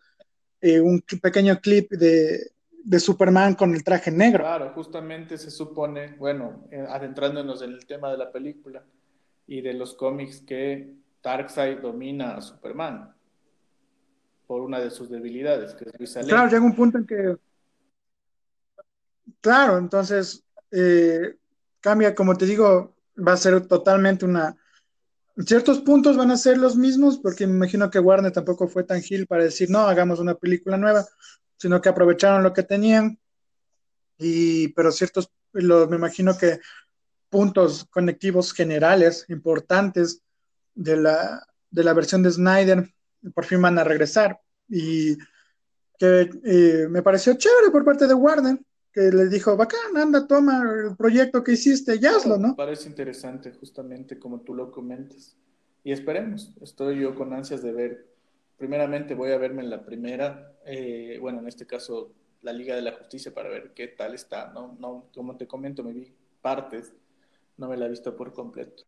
[0.61, 2.51] eh, un pequeño clip de,
[2.85, 4.45] de Superman con el traje negro.
[4.45, 8.85] Claro, justamente se supone, bueno, eh, adentrándonos en el tema de la película
[9.47, 13.14] y de los cómics, que Darkseid domina a Superman
[14.47, 17.37] por una de sus debilidades, que es Claro, llega un punto en que.
[19.41, 21.37] Claro, entonces eh,
[21.81, 24.57] cambia, como te digo, va a ser totalmente una.
[25.39, 29.03] Ciertos puntos van a ser los mismos, porque me imagino que Warner tampoco fue tan
[29.03, 31.05] gil para decir, no, hagamos una película nueva
[31.57, 33.19] sino que aprovecharon lo que tenían,
[34.19, 36.61] y, pero ciertos, me imagino que
[37.29, 40.21] puntos conectivos generales importantes
[40.75, 42.94] de la, de la versión de Snyder
[43.33, 44.41] por fin van a regresar.
[44.69, 45.17] Y
[45.99, 48.59] que eh, me pareció chévere por parte de Warner,
[48.93, 52.57] que le dijo, bacán, anda, toma el proyecto que hiciste y hazlo, ¿no?
[52.57, 55.37] Parece interesante, justamente como tú lo comentas.
[55.83, 58.15] Y esperemos, estoy yo con ansias de ver
[58.57, 62.83] primeramente voy a verme en la primera, eh, bueno, en este caso la Liga de
[62.83, 64.77] la Justicia para ver qué tal está, ¿no?
[64.79, 66.95] no como te comento, me vi partes,
[67.57, 68.85] no me la he visto por completo.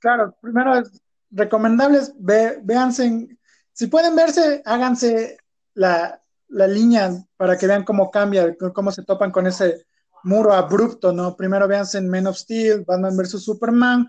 [0.00, 3.28] Claro, primero es recomendables, ve, véanse,
[3.72, 5.38] si pueden verse, háganse
[5.74, 9.86] la, la línea para que vean cómo cambia, cómo se topan con ese
[10.24, 11.36] muro abrupto, ¿no?
[11.36, 13.42] Primero véanse en Men of Steel, Batman vs.
[13.42, 14.08] Superman,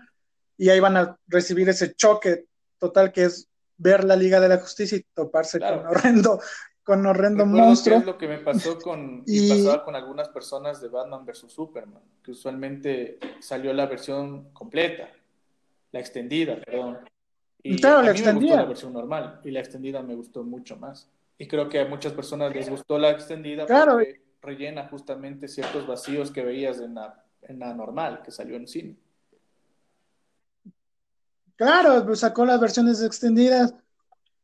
[0.56, 2.46] y ahí van a recibir ese choque
[2.78, 6.40] total que es ver la Liga de la Justicia y toparse con horrendo,
[6.82, 7.98] con horrendo monstruo.
[7.98, 9.48] es lo que me pasó con, y...
[9.48, 11.44] pasaba con algunas personas de Batman vs.
[11.48, 15.08] Superman, que usualmente salió la versión completa,
[15.92, 16.98] la extendida, perdón.
[17.62, 20.44] Y claro, a la mí me gustó la versión normal y la extendida me gustó
[20.44, 21.10] mucho más.
[21.38, 26.30] Y creo que a muchas personas les gustó la extendida porque rellena justamente ciertos vacíos
[26.30, 28.96] que veías en la, en la normal, que salió en cine.
[31.56, 33.74] Claro, pues, sacó las versiones extendidas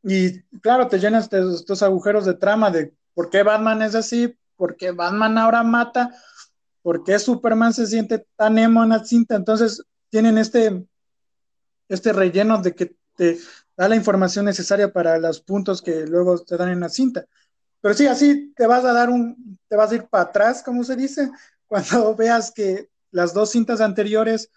[0.03, 4.35] y claro, te llenas de estos agujeros de trama de por qué Batman es así,
[4.55, 6.13] por qué Batman ahora mata,
[6.83, 9.35] por qué Superman se siente tan emo en la cinta.
[9.35, 10.85] Entonces tienen este,
[11.89, 13.37] este relleno de que te
[13.77, 17.25] da la información necesaria para los puntos que luego te dan en la cinta.
[17.81, 20.83] Pero sí, así te vas a dar un, te vas a ir para atrás, como
[20.83, 21.29] se dice,
[21.67, 24.49] cuando veas que las dos cintas anteriores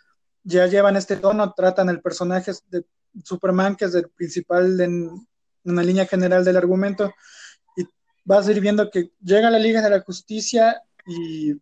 [0.42, 2.84] ya llevan este tono, tratan el personaje de
[3.22, 5.10] Superman, que es el principal en
[5.64, 7.12] una línea general del argumento,
[7.76, 7.84] y
[8.24, 11.54] vas a ir viendo que llega la Liga de la Justicia y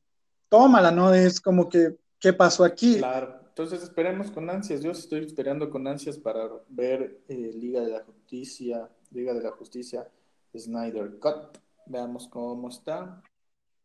[0.49, 1.13] tómala, ¿no?
[1.13, 2.99] Es como que, ¿qué pasó aquí?
[2.99, 7.89] Claro, entonces esperemos con ansias, yo estoy esperando con ansias para ver eh, Liga de
[7.89, 10.07] la Justicia, Liga de la Justicia,
[10.55, 13.23] Snyder Cut, veamos cómo está.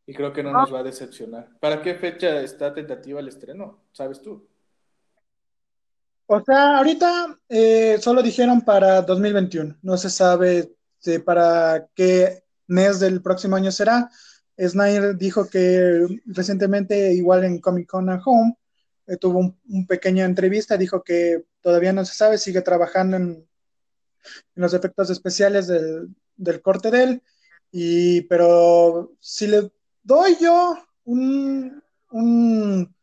[0.06, 1.58] Y creo que no nos va a decepcionar.
[1.62, 3.80] ¿Para qué fecha está tentativa el estreno?
[3.94, 4.46] ¿Sabes tú?
[6.26, 9.78] O sea, ahorita eh, solo dijeron para 2021.
[9.84, 10.76] No se sabe
[11.24, 14.10] para qué mes del próximo año será.
[14.60, 18.58] Snyder dijo que recientemente, igual en Comic Con at Home,
[19.08, 23.48] eh, tuvo un, pequeña entrevista, dijo que todavía no se sabe, sigue trabajando en,
[24.56, 27.24] los efectos especiales del, del, corte de él,
[27.72, 29.72] y, pero si le
[30.04, 32.94] doy yo un, un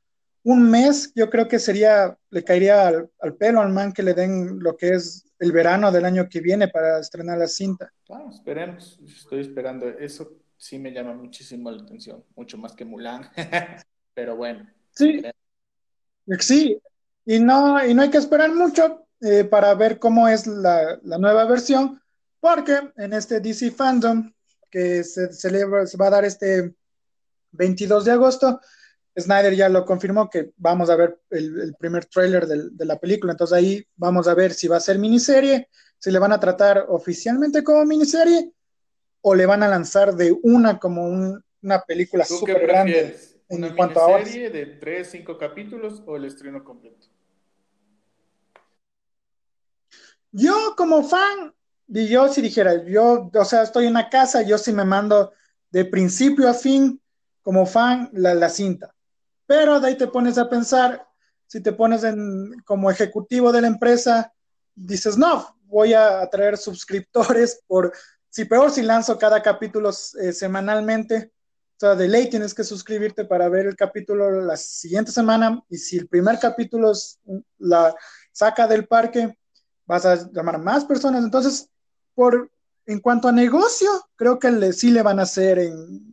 [0.48, 4.60] un mes, yo creo que sería, le caería al, pelo al man que le den
[4.60, 7.92] lo que es el verano del año que viene para estrenar la cinta.
[8.06, 9.86] Claro, esperemos, estoy esperando.
[9.86, 13.30] Eso sí me llama muchísimo la atención, mucho más que Mulan,
[14.14, 14.66] pero bueno.
[14.92, 15.20] Sí,
[16.38, 16.80] sí,
[17.24, 21.18] Y no, y no hay que esperar mucho eh, para ver cómo es la, la,
[21.18, 22.00] nueva versión,
[22.40, 24.32] porque en este DC Fandom
[24.70, 26.74] que se, celebra, se va a dar este
[27.52, 28.60] 22 de agosto,
[29.18, 33.32] Snyder ya lo confirmó que vamos a ver el, el primer tráiler de la película,
[33.32, 36.86] entonces ahí vamos a ver si va a ser miniserie, si le van a tratar
[36.88, 38.52] oficialmente como miniserie
[39.20, 43.16] o le van a lanzar de una como un, una película súper grande
[43.48, 47.06] en ¿Una cuanto a serie de 3, 5 capítulos o el estreno completo?
[50.30, 51.54] Yo como fan,
[51.88, 55.32] y yo si dijera, yo, o sea, estoy en una casa, yo sí me mando
[55.70, 57.00] de principio a fin
[57.42, 58.94] como fan la, la cinta.
[59.46, 61.06] Pero de ahí te pones a pensar,
[61.46, 64.34] si te pones en, como ejecutivo de la empresa,
[64.74, 67.92] dices, no, voy a atraer suscriptores por,
[68.28, 71.32] si peor, si lanzo cada capítulo eh, semanalmente,
[71.78, 75.76] o sea, de ley tienes que suscribirte para ver el capítulo la siguiente semana y
[75.76, 76.90] si el primer capítulo
[77.58, 77.94] la
[78.32, 79.38] saca del parque,
[79.86, 81.22] vas a llamar a más personas.
[81.22, 81.70] Entonces,
[82.16, 82.50] por,
[82.84, 86.12] en cuanto a negocio, creo que le, sí le van a hacer en,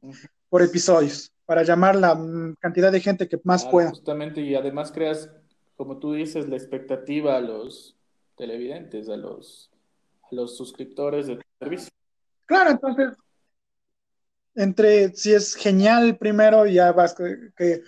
[0.49, 2.15] por episodios para llamar la
[2.59, 3.89] cantidad de gente que más pueda.
[3.89, 5.31] Justamente, y además creas,
[5.77, 7.97] como tú dices, la expectativa a los
[8.37, 9.71] televidentes, a los,
[10.31, 11.89] a los suscriptores de servicio.
[12.45, 13.17] Claro, entonces,
[14.55, 17.83] entre si es genial primero, ya vas que,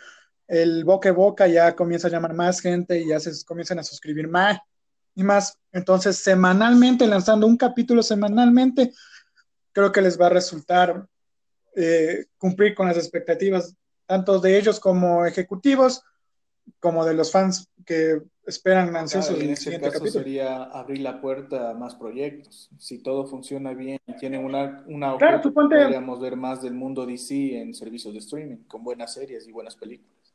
[0.48, 3.84] el boca a boca ya comienza a llamar más gente y ya se comienzan a
[3.84, 4.60] suscribir más
[5.14, 5.58] y más.
[5.74, 8.94] Entonces, semanalmente, lanzando un capítulo semanalmente,
[9.74, 11.06] creo que les va a resultar
[11.76, 13.76] eh, cumplir con las expectativas
[14.06, 16.02] tanto de ellos como ejecutivos,
[16.80, 21.72] como de los fans que esperan ansiosos claro, en este caso sería abrir la puerta
[21.72, 22.70] a más proyectos.
[22.78, 27.60] Si todo funciona bien y tienen una, una claro, podríamos ver más del mundo DC
[27.60, 30.34] en servicios de streaming, con buenas series y buenas películas.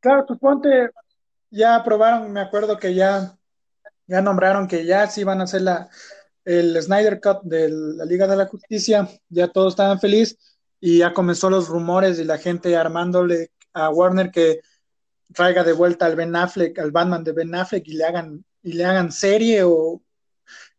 [0.00, 0.90] Claro, suponte,
[1.50, 3.36] ya aprobaron, me acuerdo que ya,
[4.06, 5.88] ya nombraron que ya sí van a hacer la,
[6.44, 10.38] el Snyder Cut de la Liga de la Justicia, ya todos estaban felices
[10.80, 14.60] y ya comenzó los rumores y la gente armándole a Warner que
[15.32, 18.72] traiga de vuelta al Ben Affleck, al Batman de Ben Affleck y le hagan y
[18.72, 20.02] le hagan serie o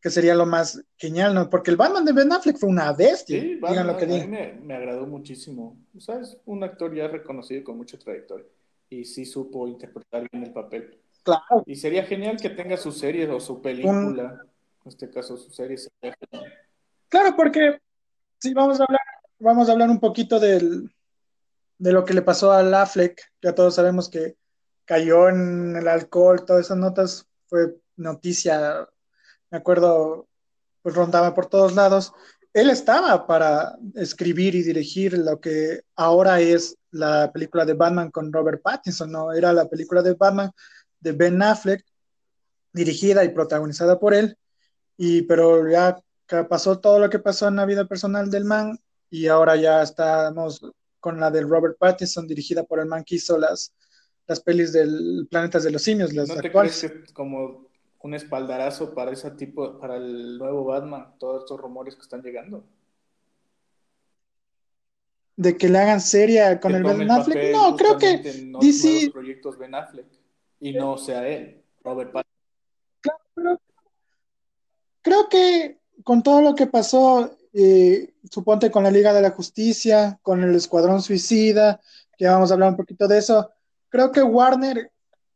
[0.02, 1.50] que sería lo más genial, ¿no?
[1.50, 3.40] Porque el Batman de Ben Affleck fue una bestia.
[3.40, 4.30] Sí, digan lo que digan.
[4.30, 5.78] Me, me, agradó muchísimo.
[5.98, 6.38] ¿Sabes?
[6.46, 8.46] Un actor ya reconocido con mucha trayectoria
[8.90, 11.00] y sí supo interpretar bien el papel.
[11.24, 11.64] Claro.
[11.66, 14.42] Y sería genial que tenga su serie o su película.
[14.84, 16.54] En este caso, su serie sería genial.
[17.10, 17.80] Claro, porque
[18.40, 19.02] si vamos a hablar
[19.40, 20.94] vamos a hablar un poquito del,
[21.78, 23.32] de lo que le pasó a Affleck.
[23.42, 24.36] Ya todos sabemos que
[24.90, 28.90] cayó en el alcohol, todas esas notas, fue noticia,
[29.52, 30.28] me acuerdo,
[30.82, 32.12] pues rondaba por todos lados.
[32.54, 38.34] Él estaba para escribir y dirigir lo que ahora es la película de Batman con
[38.34, 39.32] Robert Pattinson, ¿no?
[39.32, 40.50] Era la película de Batman
[41.00, 41.86] de Ben Affleck,
[42.74, 44.40] dirigida y protagonizada por él,
[44.98, 46.00] y pero ya
[46.50, 48.80] pasó todo lo que pasó en la vida personal del man,
[49.12, 50.62] y ahora ya estamos
[51.00, 53.72] con la del Robert Pattinson, dirigida por el man que hizo las,
[54.30, 57.66] las pelis del Planetas de los Simios, las ¿No te crees que como
[58.02, 62.64] un espaldarazo para ese tipo, para el nuevo Batman, todos estos rumores que están llegando?
[65.36, 67.52] De que le hagan seria con el Ben Affleck.
[67.52, 69.10] No, creo que no, DC...
[69.12, 70.06] proyectos Ben Affleck
[70.60, 72.40] y no sea él, Robert Pattinson.
[73.34, 73.62] Claro,
[75.02, 80.20] creo que con todo lo que pasó eh, suponte con la Liga de la Justicia,
[80.22, 81.82] con el Escuadrón Suicida,
[82.16, 83.50] que vamos a hablar un poquito de eso.
[83.90, 84.92] Creo que Warner,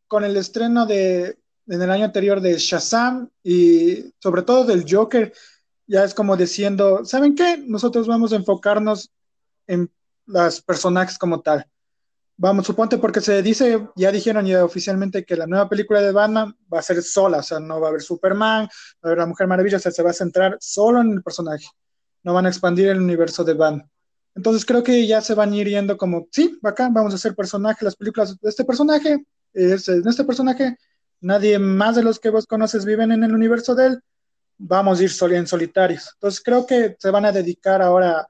[0.08, 5.34] con el estreno de en el año anterior de Shazam y sobre todo del Joker,
[5.88, 7.58] ya es como diciendo, ¿saben qué?
[7.58, 9.10] Nosotros vamos a enfocarnos
[9.68, 9.89] en
[10.26, 11.66] los personajes como tal.
[12.36, 16.58] Vamos, suponte porque se dice, ya dijeron ya oficialmente que la nueva película de Batman
[16.72, 18.70] va a ser sola, o sea, no va a haber Superman, va
[19.04, 21.68] a haber la Mujer Maravilla, o sea, se va a centrar solo en el personaje
[22.24, 23.89] no van a expandir el universo de Van.
[24.36, 27.36] Entonces creo que ya se van a ir yendo como, sí, acá vamos a hacer
[27.36, 30.78] personaje, las películas de este personaje, es, en este personaje,
[31.22, 34.01] nadie más de los que vos conoces viven en el universo de él,
[34.58, 36.12] vamos a ir en solitarios.
[36.16, 38.28] Entonces creo que se van a dedicar ahora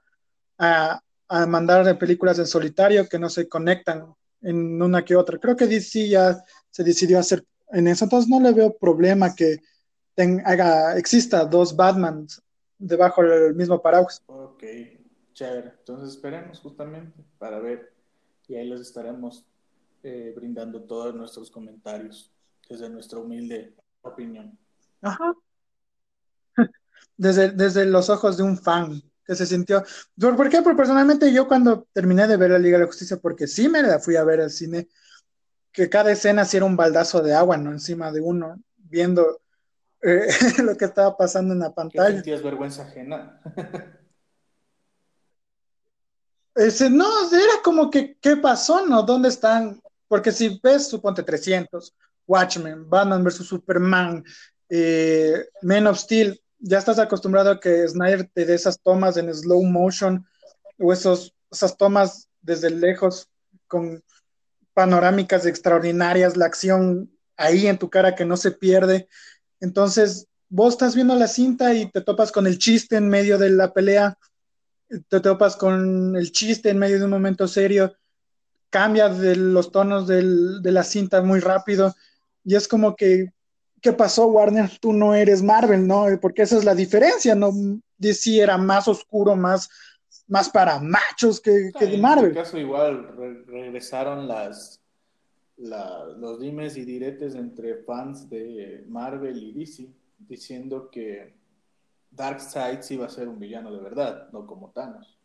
[0.57, 0.99] a,
[1.29, 5.37] a mandar películas en solitario que no se conectan en una que otra.
[5.39, 9.59] Creo que DC ya se decidió hacer en eso, entonces no le veo problema que
[10.45, 12.41] haga, exista dos Batmans
[12.77, 14.21] debajo del mismo paraguas.
[14.27, 14.63] Ok,
[15.33, 15.73] chévere.
[15.79, 17.93] Entonces esperemos justamente para ver
[18.47, 19.45] y ahí les estaremos
[20.03, 22.31] eh, brindando todos nuestros comentarios
[22.69, 24.57] desde nuestra humilde opinión.
[25.01, 25.33] Ajá.
[27.15, 29.83] Desde, desde los ojos de un fan que se sintió.
[30.19, 30.61] ¿Por qué?
[30.61, 33.83] Porque personalmente yo cuando terminé de ver la Liga de la Justicia, porque sí me
[33.83, 34.87] la fui a ver al cine,
[35.71, 37.71] que cada escena sí era un baldazo de agua, ¿no?
[37.71, 39.41] Encima de uno, viendo
[40.01, 40.27] eh,
[40.63, 42.15] lo que estaba pasando en la pantalla.
[42.15, 43.41] ¿Sentías vergüenza ajena?
[46.55, 49.03] Ese, no, era como que, ¿qué pasó, no?
[49.03, 49.81] ¿Dónde están?
[50.07, 51.95] Porque si ves, suponte 300,
[52.27, 53.47] Watchmen, Batman vs.
[53.47, 54.23] Superman,
[54.69, 59.33] eh, Men of Steel, ya estás acostumbrado a que Snyder te dé esas tomas en
[59.33, 60.25] slow motion
[60.79, 63.29] o esos, esas tomas desde lejos
[63.67, 64.03] con
[64.73, 69.07] panorámicas extraordinarias, la acción ahí en tu cara que no se pierde.
[69.59, 73.49] Entonces, vos estás viendo la cinta y te topas con el chiste en medio de
[73.49, 74.17] la pelea,
[75.07, 77.93] te topas con el chiste en medio de un momento serio,
[78.69, 81.95] cambia de los tonos del, de la cinta muy rápido
[82.43, 83.31] y es como que,
[83.81, 84.69] ¿qué pasó Warner?
[84.79, 86.05] Tú no eres Marvel, ¿no?
[86.21, 87.51] Porque esa es la diferencia, ¿no?
[87.97, 89.69] DC era más oscuro, más,
[90.27, 92.31] más para machos que, que de Marvel.
[92.31, 94.81] En este caso igual re regresaron las,
[95.57, 99.87] la, los dimes y diretes entre fans de Marvel y DC,
[100.19, 101.33] diciendo que
[102.15, 105.19] Darkseid sí iba a ser un villano de verdad, no como Thanos.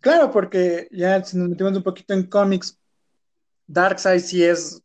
[0.00, 2.78] Claro, porque ya si nos metimos un poquito en cómics,
[3.66, 4.80] Darkseid sí es,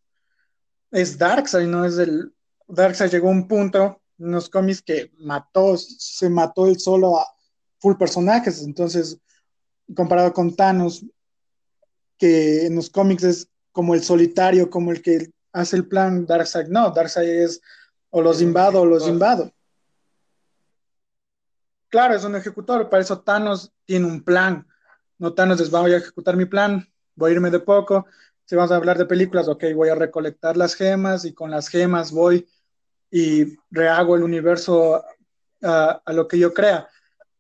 [0.91, 2.33] es Darkseid, no es el...
[2.67, 7.27] Darkseid llegó a un punto en los cómics que mató, se mató él solo a
[7.79, 9.19] full personajes, entonces
[9.95, 11.05] comparado con Thanos,
[12.17, 16.67] que en los cómics es como el solitario, como el que hace el plan Darkseid,
[16.67, 17.61] no, Darkseid es
[18.09, 19.51] o los invado o los invado.
[21.89, 24.67] Claro, es un ejecutor, para eso Thanos tiene un plan.
[25.17, 28.05] No Thanos les voy a ejecutar mi plan, voy a irme de poco.
[28.45, 31.69] Si vamos a hablar de películas, ok, voy a recolectar las gemas y con las
[31.69, 32.47] gemas voy
[33.09, 35.03] y rehago el universo
[35.63, 36.87] a, a lo que yo crea.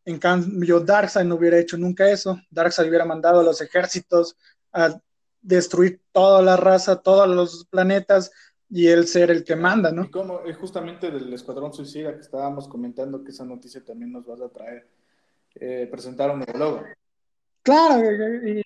[0.05, 2.39] En cambio, Darkseid no hubiera hecho nunca eso.
[2.49, 4.37] Darkseid hubiera mandado a los ejércitos
[4.71, 4.97] a
[5.41, 8.31] destruir toda la raza, todos los planetas,
[8.69, 10.03] y él ser el que manda, ¿no?
[10.03, 14.25] Y como es justamente del Escuadrón Suicida que estábamos comentando que esa noticia también nos
[14.25, 14.87] vas a traer,
[15.55, 16.83] eh, presentaron el logo.
[17.63, 18.61] Claro, y,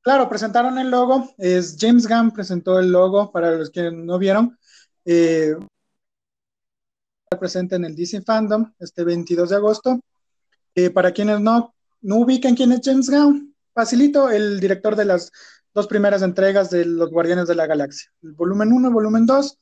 [0.00, 4.58] claro, presentaron el logo, es James Gunn presentó el logo, para los que no vieron,
[5.04, 5.54] eh,
[7.38, 10.00] presente en el DC Fandom este 22 de agosto.
[10.74, 15.32] Eh, para quienes no, no ubican quién es James Gunn, facilito, el director de las
[15.78, 19.58] dos primeras entregas de Los Guardianes de la Galaxia, el volumen 1 y volumen 2.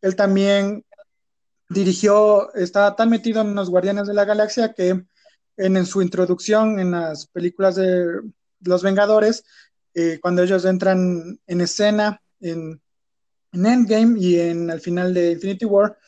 [0.00, 0.86] Él también
[1.68, 5.04] dirigió, estaba tan metido en Los Guardianes de la Galaxia que
[5.58, 8.22] en, su introducción en las películas de
[8.60, 9.44] Los Vengadores,
[9.92, 12.80] eh, cuando ellos entran en escena en,
[13.52, 15.98] Endgame y en el final de Infinity War,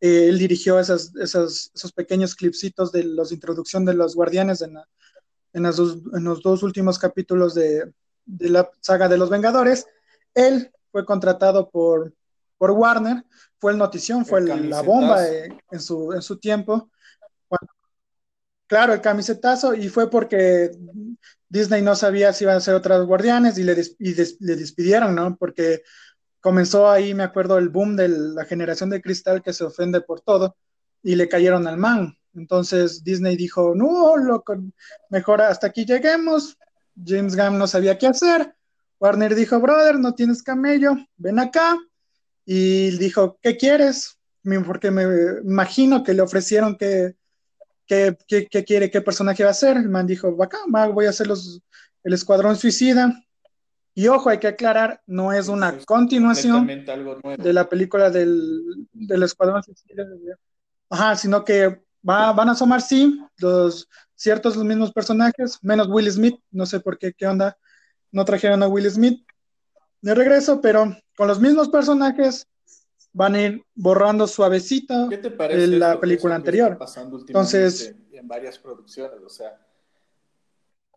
[0.00, 4.76] eh, él dirigió esas, esos pequeños clipsitos de la introducción de los guardianes en,
[5.52, 7.90] en, en los dos últimos capítulos de,
[8.36, 9.86] de la saga de los Vengadores.
[10.34, 12.14] Él fue contratado por,
[12.58, 13.24] por Warner,
[13.58, 16.90] fue el notición, fue la bomba en, su, en su tiempo.
[18.66, 20.70] claro, el camisetazo, y fue porque
[21.48, 25.36] Disney no sabía si iban a ser otras guardianes y le, le despidieron, ¿no?
[25.36, 25.82] Porque
[26.40, 30.20] comenzó ahí, me acuerdo, el boom de la generación de cristal que se ofende por
[30.20, 30.56] todo
[31.02, 32.16] y le cayeron al man.
[32.34, 34.56] Entonces Disney dijo, no, loco,
[35.08, 36.56] mejor hasta aquí lleguemos,
[37.04, 38.54] James Gunn no sabía qué hacer.
[38.98, 41.76] Warner dijo, brother, no tienes camello, ven acá.
[42.44, 44.18] Y dijo, ¿qué quieres?
[44.66, 45.04] Porque me
[45.44, 47.14] imagino que le ofrecieron que,
[47.86, 48.16] que,
[48.66, 49.76] quiere, qué personaje va a ser.
[49.76, 51.62] El man dijo, acá, voy a hacer los,
[52.04, 53.12] el Escuadrón Suicida.
[53.94, 59.62] Y ojo, hay que aclarar, no es una continuación de la película del, del Escuadrón
[59.62, 60.06] Suicida.
[60.88, 66.10] Ajá, sino que va, van a asomar, sí, los ciertos los mismos personajes, menos Will
[66.10, 67.56] Smith, no sé por qué, qué onda,
[68.12, 69.24] no trajeron a Will Smith
[70.02, 72.46] de regreso, pero con los mismos personajes
[73.12, 76.78] van a ir borrando suavecito ¿Qué te parece la película anterior.
[77.26, 79.58] Entonces, en varias producciones, o sea,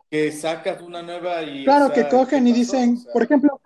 [0.09, 1.63] que sacas una nueva y...
[1.63, 3.59] Claro, que cogen y dicen, por ejemplo,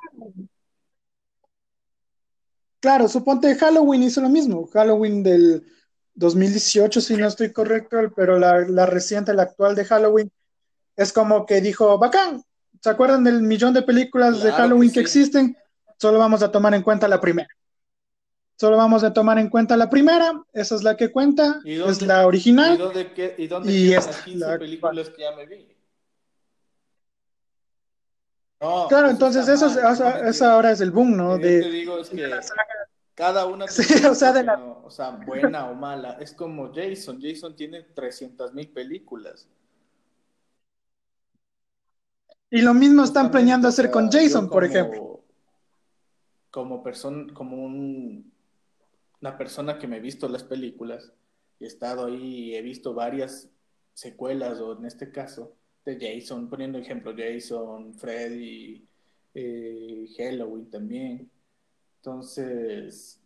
[2.79, 5.65] claro, suponte Halloween hizo lo mismo, Halloween del
[6.17, 10.31] 2018, si no estoy correcto, pero la, reciente, la actual de Halloween,
[10.95, 12.43] es como que dijo, bacán,
[12.81, 15.55] ¿se acuerdan del millón de películas de Halloween que, existen?
[15.99, 17.47] Solo vamos a tomar en cuenta la primera.
[18.55, 22.25] Solo vamos a tomar en cuenta la primera, esa es la que cuenta, es la
[22.25, 22.73] original.
[22.73, 25.77] ¿Y dónde, qué, y dónde las 15 películas que ya me vi?
[28.89, 31.37] claro, entonces eso, es, ahora es el boom, ¿no?
[31.37, 32.27] de, te digo es que
[33.17, 33.65] cada una
[34.11, 34.59] o, sea, de la...
[34.83, 36.19] o sea, buena o mala.
[36.21, 37.19] Es como Jason.
[37.19, 39.47] Jason tiene 300 mil películas.
[42.51, 45.23] Y lo mismo están planeando hacer con Jason, por ejemplo.
[46.51, 48.31] Como persona, como un,
[49.19, 51.11] una persona que me he visto las películas
[51.59, 53.49] y he estado ahí y he visto varias
[53.93, 58.87] secuelas, o en este caso, de Jason, poniendo ejemplo, Jason, Freddy,
[59.33, 61.31] eh, Halloween también.
[61.97, 63.19] Entonces,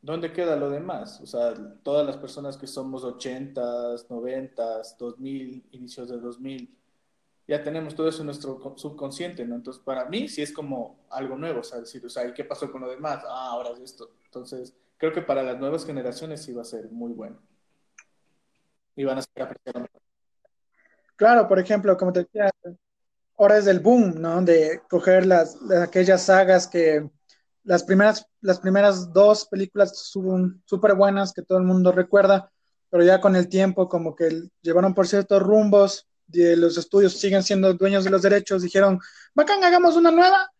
[0.00, 1.20] ¿dónde queda lo demás?
[1.20, 6.78] O sea, todas las personas que somos 80s, 90s, 2000, inicios de 2000,
[7.46, 9.56] ya tenemos todo eso en nuestro subconsciente, ¿no?
[9.56, 12.44] Entonces, para mí sí es como algo nuevo, o sea, decir, o sea, ¿y qué
[12.44, 13.24] pasó con lo demás?
[13.26, 14.10] Ah, ahora es esto.
[14.26, 17.38] Entonces, creo que para las nuevas generaciones sí va a ser muy bueno.
[18.94, 19.88] Y van a ser apreciados.
[21.16, 22.50] Claro, por ejemplo, como te decía,
[23.38, 24.42] ahora es el boom, ¿no?
[24.42, 27.08] De coger las, aquellas sagas que
[27.68, 32.50] las primeras, las primeras dos películas súper buenas que todo el mundo recuerda,
[32.88, 37.74] pero ya con el tiempo como que llevaron por ciertos rumbos los estudios siguen siendo
[37.74, 38.98] dueños de los derechos, dijeron,
[39.34, 40.50] bacán, hagamos una nueva,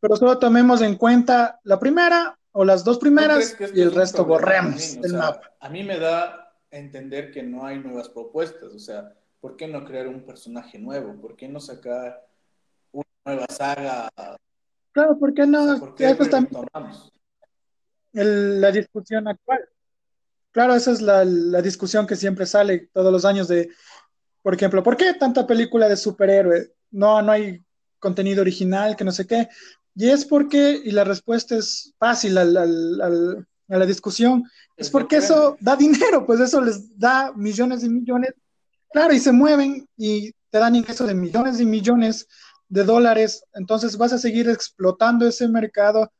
[0.00, 5.00] pero solo tomemos en cuenta la primera o las dos primeras y el resto borremos
[5.00, 5.52] del mapa.
[5.60, 9.84] A mí me da entender que no hay nuevas propuestas, o sea, ¿por qué no
[9.84, 11.14] crear un personaje nuevo?
[11.20, 12.26] ¿Por qué no sacar
[12.90, 14.08] una nueva saga?
[14.96, 15.74] Claro, ¿por qué no?
[15.74, 15.94] O
[18.14, 19.60] la discusión actual.
[20.52, 23.68] Claro, esa es la, la discusión que siempre sale todos los años de
[24.40, 26.72] por ejemplo, ¿por qué tanta película de superhéroe?
[26.92, 27.62] No, no hay
[27.98, 29.48] contenido original, que no sé qué.
[29.94, 34.44] Y es porque, y la respuesta es fácil a la discusión,
[34.78, 38.32] es porque eso da dinero, pues eso les da millones y millones.
[38.92, 42.26] Claro, y se mueven y te dan ingresos de millones y millones
[42.68, 43.44] de dólares.
[43.54, 46.12] Entonces vas a seguir explotando ese mercado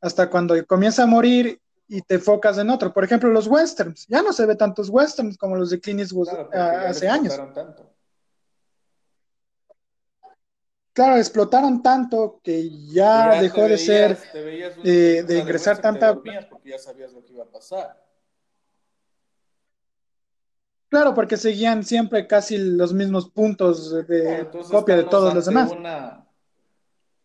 [0.00, 2.92] hasta cuando comienza a morir y te focas en otro.
[2.92, 4.06] Por ejemplo, los westerns.
[4.06, 7.38] Ya no se ve tantos westerns como los de Clint Eastwood hace años.
[10.92, 14.18] Claro, explotaron tanto que ya, dejó de ser,
[14.84, 16.14] eh, de ingresar tanta...
[16.14, 18.09] Porque ya sabías lo que iba a pasar.
[20.90, 25.70] Claro, porque seguían siempre casi los mismos puntos de copia de todos los demás.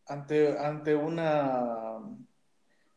[0.06, 2.00] ante, ante una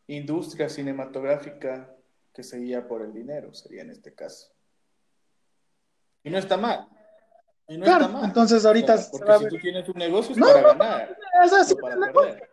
[0.07, 1.91] industria cinematográfica
[2.35, 4.53] que seguía por el dinero, sería en este caso.
[6.23, 6.87] Y no está mal.
[7.67, 8.25] Y no está mal.
[8.27, 8.99] Entonces ahorita...
[9.11, 12.51] porque si tú tienes un negocio es para ganar, es para perder.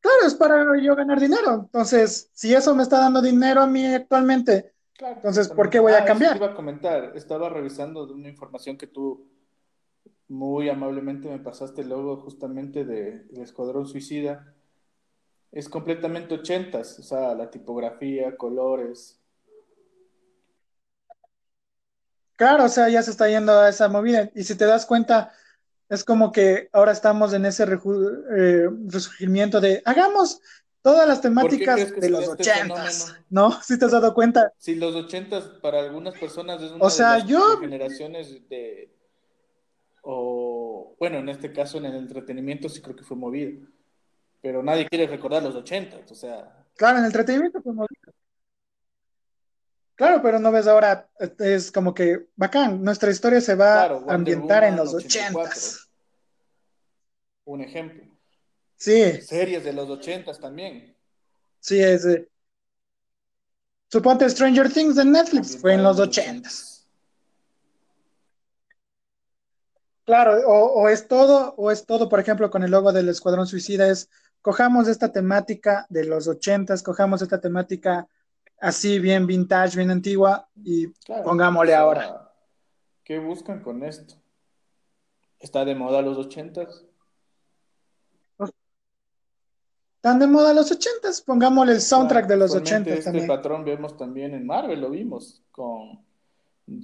[0.00, 1.54] Claro, es para yo ganar dinero.
[1.64, 6.02] Entonces, si eso me está dando dinero a mí actualmente, entonces, ¿por qué voy a
[6.02, 6.36] ah, cambiar?
[6.36, 9.28] iba a comentar, estaba revisando una información que tú
[10.28, 14.54] muy amablemente me pasaste luego justamente de, de Escuadrón Suicida,
[15.52, 19.20] es completamente ochentas, o sea, la tipografía, colores.
[22.36, 24.30] Claro, o sea, ya se está yendo a esa movida.
[24.34, 25.32] Y si te das cuenta,
[25.88, 30.42] es como que ahora estamos en ese eh, resurgimiento de hagamos
[30.86, 33.60] todas las temáticas de los este ochentas, ¿no?
[33.60, 34.52] Si te has dado cuenta.
[34.56, 37.58] Sí, los ochentas para algunas personas es una o sea, de las yo...
[37.58, 38.94] generaciones de
[40.02, 43.66] o bueno, en este caso en el entretenimiento sí creo que fue movido
[44.40, 46.64] pero nadie quiere recordar los 80, o sea.
[46.76, 47.76] Claro, en el entretenimiento, pues
[49.96, 51.08] Claro, pero no ves ahora,
[51.40, 55.36] es como que bacán, nuestra historia se va a ambientar en los 80.
[57.46, 58.15] Un ejemplo.
[58.76, 59.20] Sí.
[59.22, 60.94] Series de los 80 también.
[61.60, 62.06] Sí, es.
[63.88, 66.48] Suponte Stranger Things de Netflix fue en los 80.
[70.04, 73.46] Claro, o, o, es todo, o es todo, por ejemplo, con el logo del Escuadrón
[73.46, 74.08] Suicida, es
[74.40, 78.06] cojamos esta temática de los ochentas, cojamos esta temática
[78.60, 80.86] así bien vintage, bien antigua y
[81.24, 82.32] pongámosle ahora.
[83.02, 84.14] ¿Qué buscan con esto?
[85.40, 86.85] ¿Está de moda los ochentas?
[90.06, 94.34] Están de moda los ochentas, pongámosle el soundtrack de los ochentas este patrón vemos también
[94.34, 95.98] en Marvel, lo vimos con,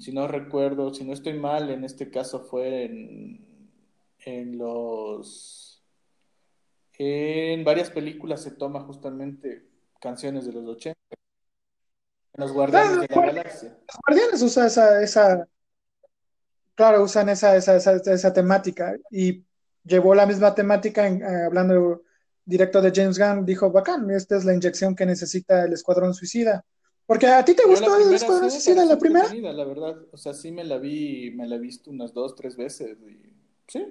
[0.00, 3.70] si no recuerdo, si no estoy mal, en este caso fue en,
[4.24, 5.84] en los
[6.98, 9.68] en varias películas se toma justamente
[10.00, 10.98] canciones de los 80.
[12.32, 13.68] En los Guardianes de la Galaxia.
[13.86, 15.46] Los Guardianes usan esa, esa,
[16.74, 19.44] claro, usan esa, esa, esa, temática y
[19.84, 22.02] llevó la misma temática en, eh, hablando
[22.44, 26.64] directo de James Gunn, dijo, bacán, esta es la inyección que necesita el Escuadrón Suicida.
[27.06, 29.32] Porque a ti te gustó el Escuadrón Suicida la primera.
[29.34, 32.56] La verdad, o sea, sí me la vi, me la he visto unas dos, tres
[32.56, 33.32] veces y
[33.66, 33.86] sí,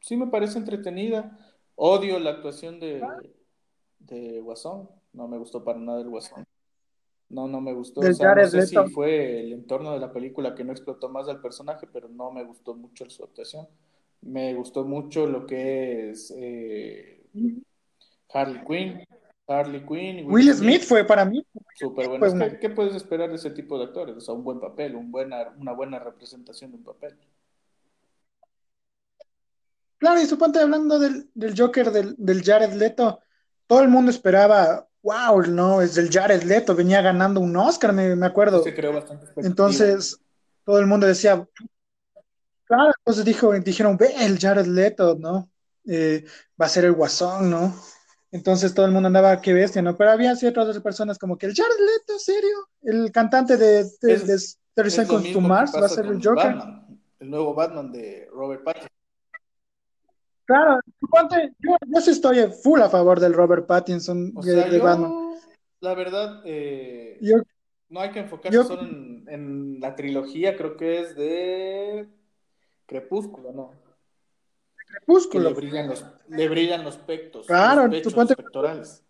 [0.00, 1.38] sí me parece entretenida.
[1.76, 3.00] Odio la actuación de,
[4.00, 4.88] de Guasón.
[5.12, 6.44] No me gustó para nada el Guasón.
[7.28, 8.00] No, no me gustó.
[8.00, 11.28] O sea, no sé si fue el entorno de la película que no explotó más
[11.28, 13.68] al personaje, pero no me gustó mucho su actuación.
[14.22, 17.26] Me gustó mucho lo que es eh,
[18.32, 19.06] Harley Quinn.
[19.46, 20.30] Harley Quinn.
[20.30, 21.44] Will, Smith, fue para mí.
[21.74, 22.58] Súper bueno.
[22.60, 24.16] ¿Qué, puedes esperar de ese tipo de actores?
[24.16, 27.16] O sea, un buen papel, un buena, una buena representación de un papel.
[29.98, 33.20] Claro, y suponte hablando del, Joker, del, del, Jared Leto,
[33.66, 38.14] todo el mundo esperaba, wow, no, es del Jared Leto, venía ganando un Oscar, me,
[38.14, 38.62] me acuerdo.
[38.62, 40.20] Se creó bastante Entonces,
[40.64, 41.44] todo el mundo decía,
[42.64, 45.50] claro, entonces dijo, dijeron, ve, el Jared Leto, ¿no?
[45.84, 46.24] Eh,
[46.60, 47.74] va a ser el guasón, ¿no?
[48.30, 49.96] Entonces todo el mundo andaba, qué bestia, ¿no?
[49.96, 52.68] Pero había ciertas personas como que el Jared Leto, ¿serio?
[52.82, 56.56] El cantante de, de, de to Mars va a ser el Joker.
[57.20, 58.88] el nuevo Batman de Robert Pattinson.
[60.44, 60.80] Claro,
[61.58, 65.12] yo, yo sí estoy full a favor del Robert Pattinson de, Batman.
[65.80, 67.20] La verdad, eh,
[67.90, 72.08] no hay que enfocarse solo en, la trilogía, creo que es de
[72.86, 73.87] Crepúsculo, ¿no?
[74.88, 75.50] Crepúsculo.
[75.50, 79.04] le brillan los, le brillan los pectos, claro, los pechos pectorales.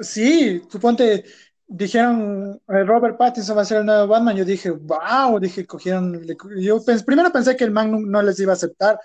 [0.00, 1.24] Sí, suponte,
[1.66, 6.22] dijeron eh, Robert Pattinson va a ser el nuevo Batman, yo dije, wow, dije, cogieron,
[6.60, 9.00] yo primero pensé que el man no, les iba a aceptar,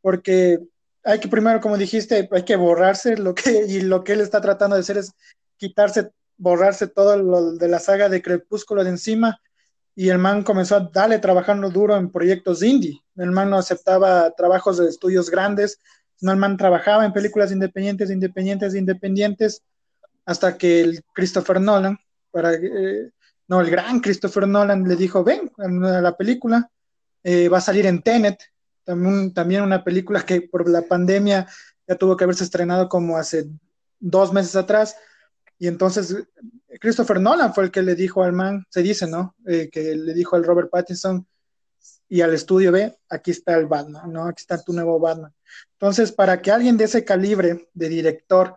[0.00, 0.58] porque
[1.04, 4.40] hay que primero, como dijiste, hay que borrarse lo que, y lo que él está
[4.40, 5.12] tratando de hacer es
[5.56, 9.40] quitarse, borrarse todo lo de la saga de Crepúsculo de encima,
[9.98, 14.30] y el man comenzó a darle trabajando duro en proyectos indie, el man no aceptaba
[14.32, 15.80] trabajos de estudios grandes,
[16.20, 19.62] no, el man trabajaba en películas independientes, independientes, independientes,
[20.26, 21.98] hasta que el Christopher Nolan,
[22.30, 23.10] para, eh,
[23.48, 26.70] no, el gran Christopher Nolan le dijo, ven a la película,
[27.24, 28.38] eh, va a salir en Tenet,
[28.84, 31.46] también, también una película que por la pandemia
[31.88, 33.48] ya tuvo que haberse estrenado como hace
[33.98, 34.96] dos meses atrás,
[35.58, 36.14] y entonces
[36.80, 39.34] Christopher Nolan fue el que le dijo al man, se dice, ¿no?
[39.46, 41.26] Eh, que le dijo al Robert Pattinson
[42.08, 44.26] y al estudio, ve, aquí está el Batman, ¿no?
[44.26, 45.32] Aquí está tu nuevo Batman.
[45.72, 48.56] Entonces, para que alguien de ese calibre de director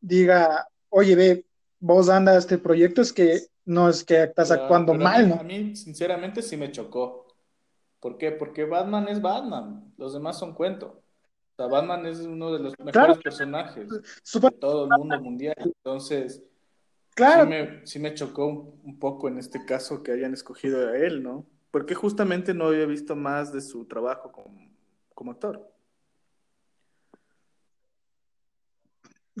[0.00, 1.46] diga, oye, ve,
[1.78, 5.34] vos andas este proyecto, es que no es que estás actuando mal, ¿no?
[5.36, 7.26] A mí, sinceramente, sí me chocó.
[8.00, 8.32] ¿Por qué?
[8.32, 11.02] Porque Batman es Batman, los demás son cuento.
[11.58, 15.56] O sea, Batman es uno de los mejores personajes de todo el mundo mundial.
[15.58, 16.40] Entonces,
[17.16, 17.42] claro.
[17.42, 21.20] sí, me, sí me chocó un, poco en este caso que hayan escogido a él,
[21.20, 21.44] ¿no?
[21.72, 24.70] Porque justamente no había visto más de su trabajo como,
[25.14, 25.68] como actor.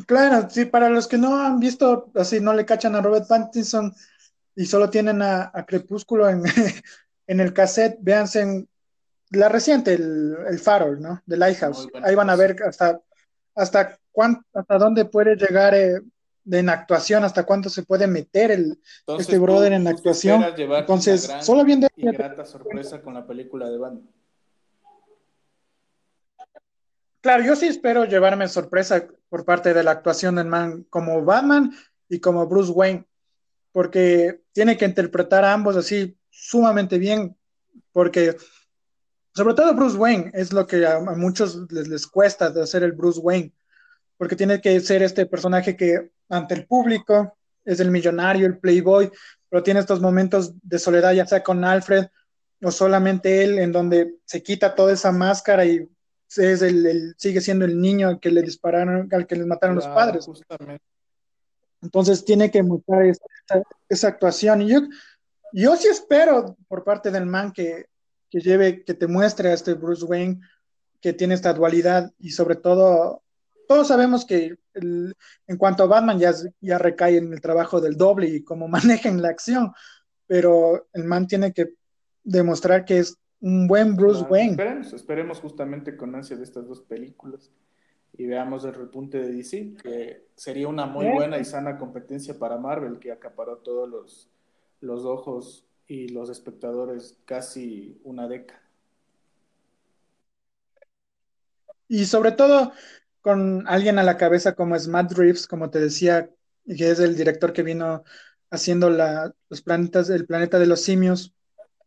[0.04, 3.94] Claro, sí, para los que no han visto, así no le cachan a Robert Pattinson
[4.56, 6.42] y solo tienen a, Crepúsculo en,
[7.28, 8.68] en, el cassette, véanse en
[9.30, 11.22] la reciente, el, el Farol, ¿no?
[11.26, 11.88] The Lighthouse.
[12.02, 13.00] Ahí van a ver hasta,
[13.54, 16.00] hasta, cuánto, hasta dónde puede llegar eh,
[16.50, 18.80] en actuación, hasta cuánto se puede meter el,
[19.18, 20.44] este brother en actuación.
[20.56, 21.88] Entonces, solo viendo...
[21.96, 24.08] Y grata sorpresa con la película de Batman.
[27.20, 31.72] Claro, yo sí espero llevarme sorpresa por parte de la actuación del man como Batman
[32.08, 33.04] y como Bruce Wayne,
[33.72, 37.36] porque tiene que interpretar a ambos así sumamente bien,
[37.92, 38.36] porque
[39.34, 42.92] sobre todo Bruce Wayne es lo que a, muchos les, les, cuesta de hacer el
[42.92, 43.52] Bruce Wayne,
[44.16, 49.10] porque tiene que ser este personaje que ante el público es el millonario, el playboy,
[49.48, 52.06] pero tiene estos momentos de soledad, ya sea con Alfred
[52.62, 55.88] o solamente él, en donde se quita toda esa máscara y
[56.36, 59.86] es el, sigue siendo el niño al que le dispararon, al que les mataron los
[59.86, 60.28] padres.
[61.80, 63.04] Entonces tiene que mostrar
[63.88, 64.62] esa, actuación.
[64.62, 64.80] Y yo,
[65.52, 67.86] yo sí espero por parte del man que,
[68.30, 70.40] que lleve, que te muestre a este Bruce Wayne
[71.00, 73.22] que tiene esta dualidad y sobre todo,
[73.66, 78.28] todos sabemos que en cuanto a Batman ya, ya recae en el trabajo del doble
[78.28, 79.72] y cómo maneja en la acción,
[80.26, 81.74] pero el man tiene que
[82.24, 84.50] demostrar que es un buen Bruce Wayne.
[84.52, 87.52] Esperemos, esperemos justamente con ansia de estas dos películas
[88.16, 92.58] y veamos el repunte de DC, que sería una muy buena y sana competencia para
[92.58, 94.28] Marvel, que acaparó todos los,
[94.80, 98.62] los ojos y los espectadores casi una década.
[101.88, 102.72] Y sobre todo
[103.20, 106.30] con alguien a la cabeza como es Matt Reeves, como te decía,
[106.66, 108.04] que es el director que vino
[108.50, 111.34] haciendo la, los planetas, el planeta de los simios,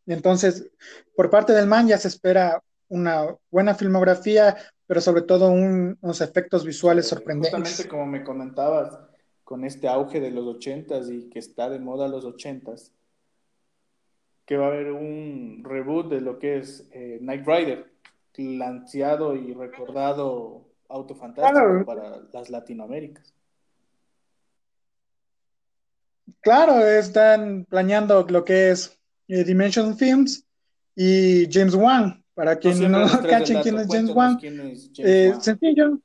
[0.06, 0.70] entonces,
[1.16, 6.66] por parte del man ya se espera una buena filmografía, pero sobre todo unos efectos
[6.66, 7.52] visuales sorprendentes.
[7.52, 9.00] Justamente como me comentabas,
[9.44, 12.92] con este auge de los ochentas y que está de moda los ochentas,
[14.52, 17.90] que va a haber un reboot de lo que es eh, Night Rider,
[18.36, 23.34] lanzado y recordado auto fantástico para las Latinoaméricas.
[26.42, 29.00] Claro, están planeando lo que es
[29.30, 30.46] eh, Dimension Films
[30.98, 32.22] y James Wan.
[32.34, 34.38] Para quien no, cachen quién es James Wan,
[34.98, 35.98] eh, sencillo.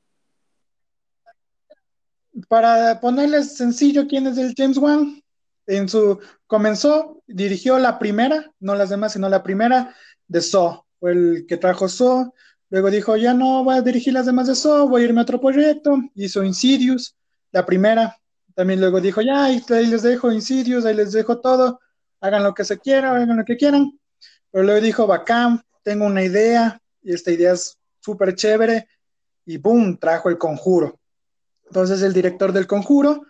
[2.47, 5.21] Para ponerles sencillo quién es el James Wan,
[5.67, 9.93] en su comenzó, dirigió la primera, no las demás, sino la primera
[10.27, 12.33] de Saw, fue el que trajo Saw,
[12.69, 15.23] luego dijo, ya no voy a dirigir las demás de Saw, voy a irme a
[15.23, 17.15] otro proyecto, hizo Insidious,
[17.51, 18.17] la primera,
[18.55, 21.79] también luego dijo, ya, ahí les dejo Insidious, ahí les dejo todo,
[22.21, 23.99] hagan lo que se quieran, hagan lo que quieran,
[24.49, 28.87] pero luego dijo, bacán, tengo una idea, y esta idea es súper chévere,
[29.45, 30.99] y boom, trajo el conjuro.
[31.65, 33.25] Entonces el director del conjuro,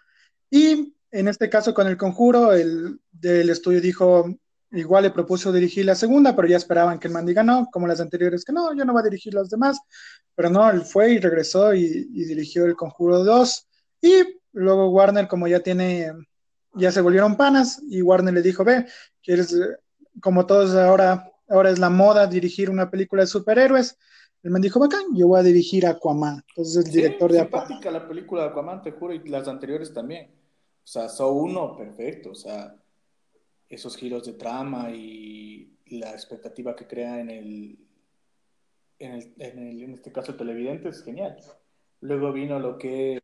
[0.49, 4.29] y en este caso con el conjuro, el del estudio dijo,
[4.71, 7.87] igual le propuso dirigir la segunda, pero ya esperaban que el man diga no, como
[7.87, 9.79] las anteriores, que no, yo no voy a dirigir las demás,
[10.35, 13.67] pero no, él fue y regresó y, y dirigió el conjuro 2,
[14.01, 16.11] y luego Warner, como ya tiene,
[16.75, 18.85] ya se volvieron panas, y Warner le dijo, ve,
[19.23, 19.55] quieres,
[20.21, 23.97] como todos ahora, ahora es la moda dirigir una película de superhéroes,
[24.43, 26.43] el man dijo, bacán, yo voy a dirigir Aquaman.
[26.49, 27.79] Entonces el director de Aquaman.
[27.91, 30.29] la película de Aquaman, te juro, y las anteriores también.
[30.87, 32.31] O sea, son uno, perfecto.
[32.31, 32.73] O sea,
[33.67, 37.77] esos giros de trama y la expectativa que crea en el,
[38.97, 41.35] en, el, en, el, en este caso el televidente es genial.
[41.99, 43.19] Luego vino lo que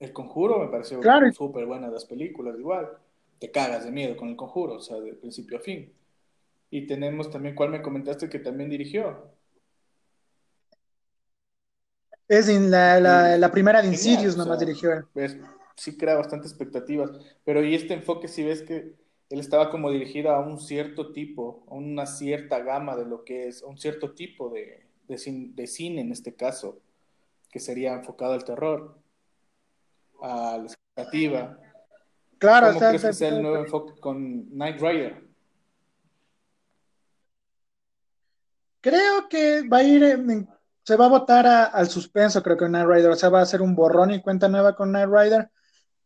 [0.00, 0.98] El Conjuro, me pareció
[1.34, 2.88] súper buena las películas, igual.
[3.38, 5.92] Te cagas de miedo con El Conjuro, o sea, de principio a fin.
[6.70, 9.28] Y tenemos también, ¿cuál me comentaste que también dirigió?
[12.28, 15.06] Es en la, la, la primera de Insidious, nomás dirigió
[15.76, 17.10] sí crea bastante expectativas,
[17.44, 18.94] pero y este enfoque si ves que
[19.30, 23.48] él estaba como dirigido a un cierto tipo, a una cierta gama de lo que
[23.48, 26.80] es, a un cierto tipo de, de, cine, en este caso,
[27.50, 28.98] que sería enfocado al terror,
[30.20, 31.58] a la expectativa.
[32.38, 35.24] Claro, ¿Cómo crees que sea el nuevo enfoque con Night Rider?
[38.80, 40.46] Creo que va a ir en,
[40.82, 43.62] se va a votar al suspenso, creo que Night Rider, o sea, va a ser
[43.62, 45.50] un borrón y cuenta nueva con Night Rider,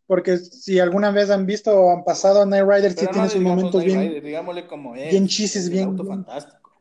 [0.09, 3.85] porque si alguna vez han visto o han pasado Night Rider, sí tiene sus momentos
[3.85, 4.23] bien,
[4.67, 6.73] como bien chisis, bien, auto fantástico.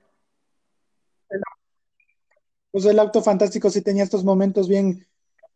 [2.72, 5.06] Pues el auto fantástico sí tenía estos momentos bien,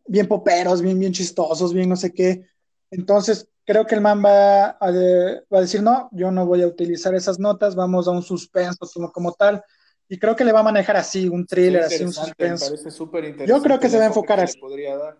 [0.06, 2.46] bien poperos, bien, bien chistosos, bien no sé qué.
[2.90, 6.68] Entonces, creo que el man va a, va a decir, no, yo no voy a
[6.68, 9.64] utilizar esas notas, vamos a un suspenso como, como tal
[10.12, 12.66] y creo que le va a manejar así, un thriller, así, un suspense.
[12.66, 13.50] Me parece súper interesante.
[13.50, 14.60] Yo creo que se va a enfocar así.
[14.60, 15.18] Podría dar,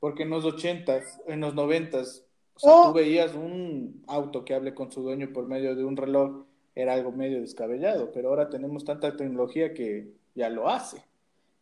[0.00, 2.24] porque en los ochentas, en los noventas,
[2.54, 2.92] o sea, tú oh.
[2.92, 7.12] veías un auto que hable con su dueño por medio de un reloj, era algo
[7.12, 11.04] medio descabellado, pero ahora tenemos tanta tecnología que ya lo hace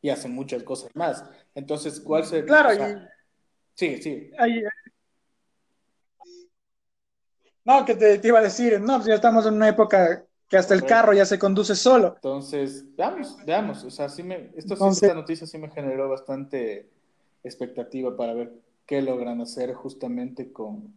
[0.00, 1.22] y hace muchas cosas más.
[1.54, 2.46] Entonces, ¿cuál se...
[2.46, 2.70] Claro,
[3.74, 4.30] sí, sí.
[7.62, 10.56] No, que te, te, iba a decir, no, pues ya estamos en una época que
[10.56, 12.14] hasta el carro ya se conduce solo.
[12.16, 16.90] Entonces, veamos, veamos, o sea, sí me, esto, esta noticia sí me generó bastante
[17.44, 18.52] expectativa para ver
[18.84, 20.92] qué logran hacer justamente con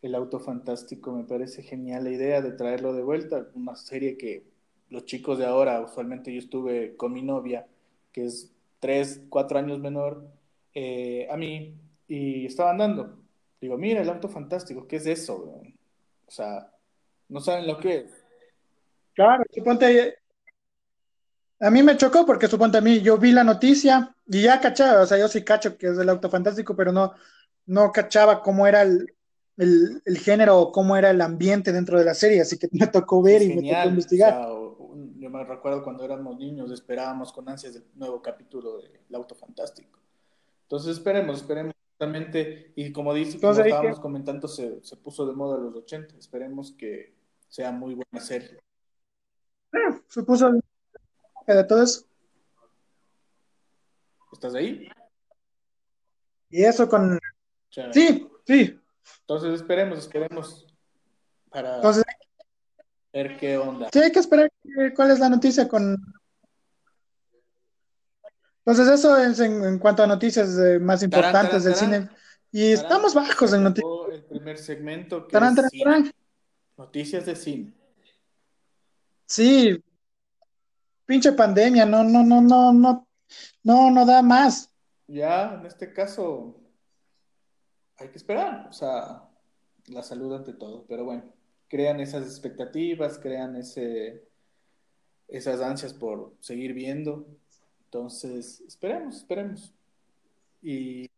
[0.00, 1.12] el auto fantástico.
[1.12, 4.44] Me parece genial la idea de traerlo de vuelta, una serie que
[4.88, 7.66] los chicos de ahora, usualmente yo estuve con mi novia,
[8.10, 10.26] que es tres, cuatro años menor
[10.72, 11.74] eh, a mí,
[12.08, 13.18] y estaba andando.
[13.60, 15.60] Digo, mira, el auto fantástico, ¿qué es eso?
[16.26, 16.72] O sea,
[17.28, 18.17] no saben lo que es
[19.18, 20.16] Claro, suponte,
[21.58, 25.02] a mí me chocó porque suponte a mí, yo vi la noticia y ya cachaba,
[25.02, 27.14] o sea, yo sí cacho que es el auto fantástico, pero no,
[27.66, 29.12] no cachaba cómo era el,
[30.20, 33.42] género o cómo era el ambiente dentro de la serie, así que me tocó ver
[33.42, 34.40] y me tocó investigar.
[35.18, 39.98] yo me recuerdo cuando éramos niños, esperábamos con ansias el nuevo capítulo del Auto Fantástico.
[40.62, 45.56] Entonces esperemos, esperemos justamente, y como dice, como estábamos comentando, se, se puso de moda
[45.56, 47.16] en los 80, esperemos que
[47.48, 48.60] sea muy buena serie
[50.08, 50.52] se puso
[51.46, 52.04] de todo eso.
[54.32, 54.88] ¿Estás ahí?
[56.50, 57.18] Y eso con...
[57.70, 58.80] Sí, sí.
[59.20, 60.66] Entonces esperemos, esperemos
[61.50, 62.04] para Entonces,
[63.12, 63.88] ver qué onda.
[63.92, 64.50] Sí, hay que esperar
[64.94, 65.96] cuál es la noticia con...
[68.64, 72.08] Entonces eso es en, cuanto a noticias eh, más importantes del cine.
[72.52, 73.90] Y estamos bajos en noticias.
[74.12, 76.12] El primer segmento que es
[76.76, 77.72] Noticias de cine.
[79.28, 79.78] Sí,
[81.04, 83.06] pinche pandemia, no, no, no, no, no,
[83.62, 84.72] no, no da más.
[85.06, 86.58] Ya, en este caso,
[87.98, 89.28] hay que esperar, o sea,
[89.88, 91.24] la salud ante todo, pero bueno,
[91.68, 94.24] crean esas expectativas, crean ese,
[95.28, 97.26] esas ansias por seguir viendo,
[97.84, 99.74] entonces, esperemos, esperemos.
[100.62, 101.10] Y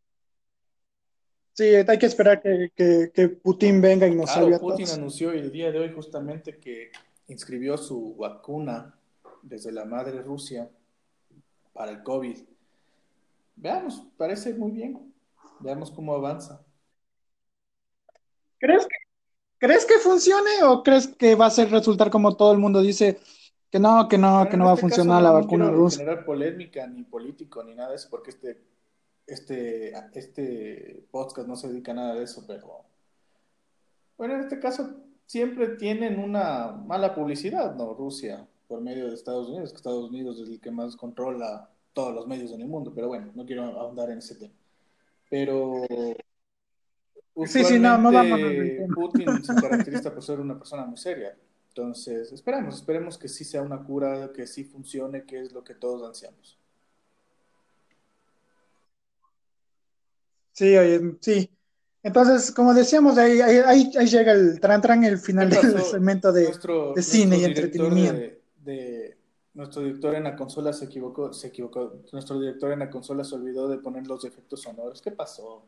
[1.53, 5.71] Sí, hay que esperar que, que, Putin venga y nos a Putin anunció el día
[5.71, 6.91] de hoy justamente que
[7.31, 8.95] inscribió su vacuna
[9.43, 10.71] desde la madre Rusia
[11.73, 12.39] para el COVID.
[13.57, 15.13] Veamos, parece muy bien.
[15.61, 16.65] Veamos cómo avanza.
[18.59, 18.97] ¿Crees que,
[19.59, 23.19] ¿crees que funcione o crees que va a ser resultar como todo el mundo dice
[23.71, 25.99] que no, que no, que no va a este funcionar la vacuna rusa?
[25.99, 28.63] No generar polémica ni político ni nada de eso porque este,
[29.27, 32.85] este, este podcast no se dedica a nada de eso, pero
[34.19, 37.95] bueno, en este caso siempre tienen una mala publicidad, ¿no?
[37.95, 42.13] Rusia, por medio de Estados Unidos, que Estados Unidos es el que más controla todos
[42.13, 44.53] los medios en el mundo, pero bueno, no quiero ahondar en ese tema.
[45.31, 45.85] Pero
[47.47, 48.41] sí, sí, no, no vamos
[48.93, 51.37] Putin se caracteriza por ser una persona muy seria.
[51.69, 55.77] Entonces, esperemos, esperemos que sí sea una cura, que sí funcione, que es lo que
[55.77, 56.59] todos ansiamos.
[60.51, 61.49] Sí, oye, sí.
[62.03, 66.51] Entonces, como decíamos, ahí, ahí, ahí llega el tran tran el final del segmento de,
[66.95, 68.37] de cine y entretenimiento.
[68.57, 69.19] De,
[69.53, 72.01] nuestro director en la consola se equivocó, se equivocó.
[72.13, 75.03] Nuestro director en la consola se olvidó de poner los efectos sonoros.
[75.03, 75.65] ¿Qué pasó?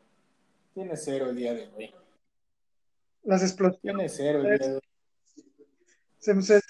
[0.73, 1.93] Tiene cero el día de hoy.
[3.25, 3.81] Las explosiones.
[3.83, 4.81] Tiene cero el día de hoy.
[6.19, 6.61] Se,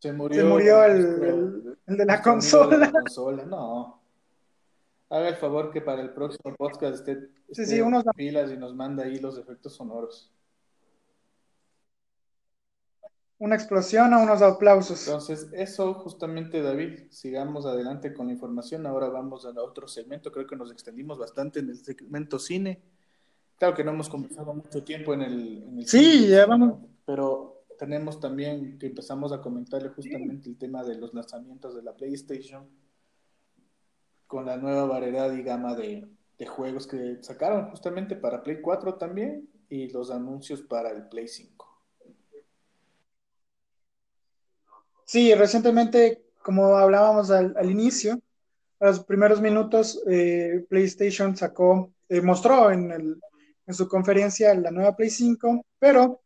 [0.00, 2.76] se, murió, se murió el, el, de la consola.
[2.76, 3.44] De la consola.
[3.44, 3.97] No
[5.10, 8.04] haga el favor que para el próximo podcast esté, esté unos...
[8.14, 10.32] pilas y nos manda ahí los efectos sonoros.
[13.40, 15.06] Una explosión o unos aplausos.
[15.06, 18.84] Entonces, eso justamente, David, sigamos adelante con la información.
[18.84, 20.32] Ahora vamos a otro segmento.
[20.32, 22.82] Creo que nos extendimos bastante en el segmento cine.
[23.56, 26.80] Claro que no hemos conversado mucho tiempo en el, sí, ya vamos.
[27.06, 31.94] Pero tenemos también que empezamos a comentarle justamente el tema de los lanzamientos de la
[31.94, 32.68] PlayStation
[34.28, 36.06] con la nueva variedad y gama de,
[36.46, 41.66] juegos que sacaron justamente para Play 4 también y los anuncios para el Play 5.
[45.04, 48.20] Sí, recientemente, como hablábamos al, inicio,
[48.78, 54.94] a los primeros minutos, eh, PlayStation sacó, eh, mostró en, en su conferencia la nueva
[54.94, 56.22] Play 5, pero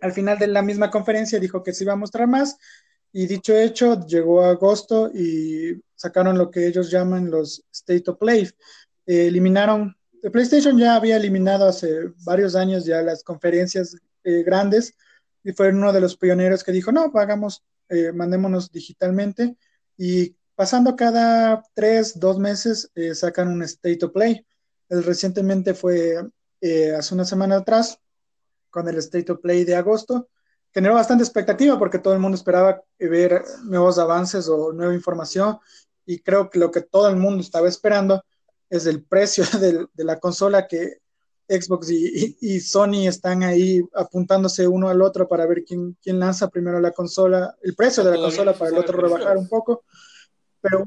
[0.00, 2.56] al final de la misma conferencia dijo que se iba a mostrar más
[3.12, 8.48] y dicho hecho, llegó agosto y sacaron lo que ellos llaman los State of Play.
[9.04, 9.94] Eh, eliminaron,
[10.32, 13.94] PlayStation ya había eliminado hace varios años ya las conferencias
[14.24, 14.94] eh, grandes
[15.44, 19.58] y fue uno de los pioneros que dijo, no, hagamos, eh, mandémonos digitalmente
[19.98, 24.46] y pasando cada tres, dos meses sacan un State of Play.
[24.88, 26.16] El recientemente fue
[26.96, 27.98] hace una semana atrás
[28.70, 30.30] con el State of Play de agosto
[30.72, 35.58] generó bastante expectativa porque todo el mundo esperaba ver nuevos avances o nueva información
[36.06, 38.22] y creo que lo que todo el mundo estaba esperando
[38.68, 40.98] es el precio de, la consola que
[41.48, 46.78] Xbox y, Sony están ahí apuntándose uno al otro para ver quién, quién lanza primero
[46.78, 49.82] la consola, el precio de la consola para el otro rebajar un poco.
[50.60, 50.86] Pero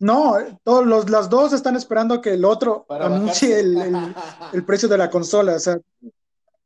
[0.00, 3.76] no, todos los, las dos están esperando que el otro anuncie el,
[4.52, 5.54] el, precio de la consola.
[5.54, 5.78] O sea,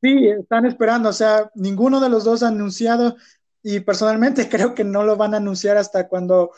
[0.00, 3.16] Sí, están esperando, o sea, ninguno de los dos ha anunciado
[3.62, 6.52] y personalmente creo que no lo van a anunciar hasta cuando,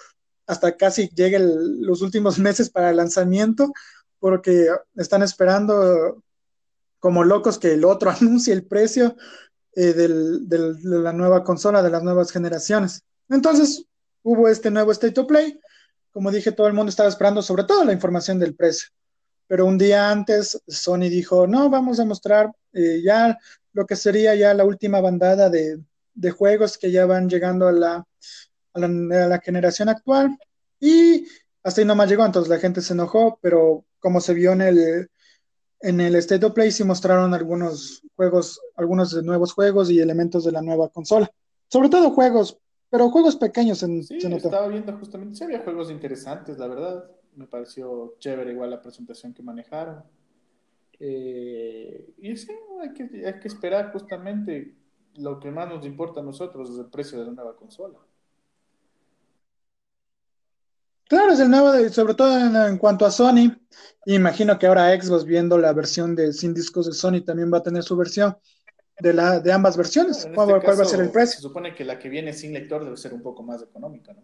[0.51, 3.73] hasta casi lleguen los últimos meses para el lanzamiento,
[4.19, 6.23] porque están esperando
[6.99, 9.17] como locos que el otro anuncie el precio
[9.75, 13.03] eh, de la nueva consola, de las nuevas generaciones.
[13.29, 13.85] Entonces,
[14.23, 15.59] hubo este nuevo State of Play.
[16.13, 18.89] Como dije, todo el mundo estaba esperando sobre todo la información del precio
[19.51, 23.37] pero un día antes Sony dijo, no, vamos a mostrar eh, ya
[23.73, 25.83] lo que sería ya la última bandada de,
[26.31, 28.07] juegos que ya van llegando a la,
[28.85, 30.37] a la, generación actual.
[30.79, 31.27] Y
[31.63, 35.11] hasta ahí nomás llegó, entonces la gente se enojó, pero como se vio en el,
[35.81, 40.53] en el State of Play, sí mostraron algunos juegos, algunos nuevos juegos y elementos de
[40.53, 41.31] la nueva consola.
[41.69, 42.59] Sobre todo juegos,
[42.89, 47.47] pero juegos pequeños en, sí, estaba viendo justamente, sí había juegos interesantes, la verdad me
[47.47, 50.03] pareció chévere igual la presentación que manejaron.
[50.99, 52.53] Eh, y sí,
[52.83, 54.75] hay que, hay que esperar justamente
[55.17, 57.99] lo que más nos importa a nosotros es el precio de la nueva consola.
[61.11, 63.53] Claro, es el nuevo, sobre todo en, cuanto a Sony.
[64.07, 67.63] Imagino que ahora Xbox, viendo la versión de sin discos de Sony, también va a
[67.65, 68.39] tener su versión
[69.01, 70.29] de, la, de ambas versiones.
[70.33, 71.35] ¿Cuál, este va a ser el precio?
[71.39, 74.23] Se supone que la que viene sin lector debe ser un poco más económica, ¿no?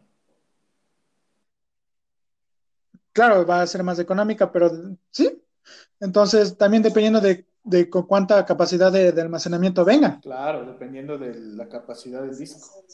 [3.13, 4.71] claro, va a ser más económica, pero
[5.11, 5.43] sí.
[5.99, 10.21] Entonces, también dependiendo de, de cuánta capacidad de, almacenamiento venga.
[10.21, 12.85] Claro, dependiendo de la capacidad del disco.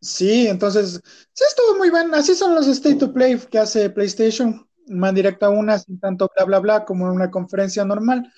[0.00, 1.00] Sí, entonces,
[1.32, 2.14] sí estuvo muy bien.
[2.14, 4.66] Así son los State to Play que hace PlayStation.
[4.88, 8.32] Más directo a una, sin tanto bla, bla, bla, como en una conferencia normal.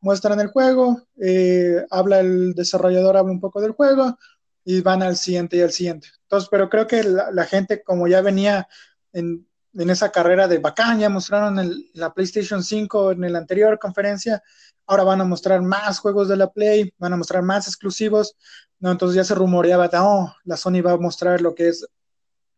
[0.00, 4.16] muestran el juego, eh, habla el desarrollador, habla un poco del juego
[4.64, 6.08] y van al siguiente y al siguiente.
[6.22, 8.68] Entonces, pero creo que la, gente, como ya venía
[9.12, 9.47] en,
[9.90, 14.42] esa carrera de bacán, ya mostraron el, la PlayStation 5 en la anterior conferencia,
[14.86, 18.36] ahora van a mostrar más juegos de la Play, van a mostrar más exclusivos,
[18.80, 18.90] ¿no?
[18.90, 21.86] Entonces ya se rumoreaba, oh, la Sony va a mostrar lo que es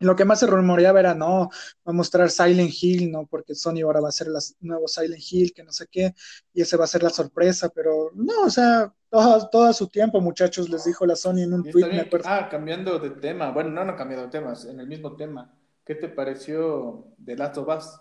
[0.00, 1.50] lo que más se rumoreaba era, no,
[1.86, 3.26] va a mostrar Silent Hill, ¿no?
[3.26, 6.14] Porque Sony ahora va a hacer el nuevo Silent Hill, que no sé qué,
[6.54, 10.20] y ese va a ser la sorpresa, pero no, o sea, todo, todo su tiempo,
[10.22, 12.08] muchachos, les dijo la Sony en un tweet, me.
[12.24, 15.54] Ah, cambiando de tema, bueno, no, no cambiando de temas, en el mismo tema,
[15.90, 18.00] ¿qué te pareció de Last of Us?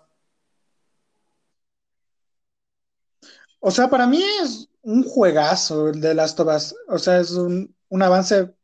[3.58, 7.32] O sea, para mí es un juegazo el de Last of Us, o sea, es
[7.32, 8.54] un, un avance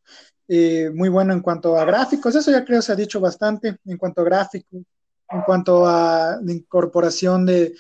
[0.47, 3.97] eh, muy bueno en cuanto a gráficos, eso ya creo se ha dicho bastante, en
[3.97, 4.83] cuanto a gráficos,
[5.29, 7.75] en cuanto a la incorporación de,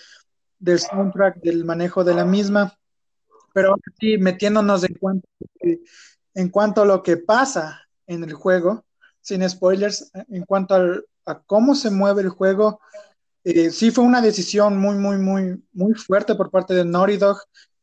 [0.58, 2.76] del soundtrack, del manejo de la misma,
[3.54, 5.28] pero sí metiéndonos en cuanto,
[6.34, 8.84] en cuanto a lo que pasa en el juego,
[9.20, 10.74] sin spoilers, en cuanto
[11.26, 12.80] a cómo se mueve el juego,
[13.44, 17.38] eh, sí fue una decisión muy, muy, muy, muy fuerte por parte de Naughty Dog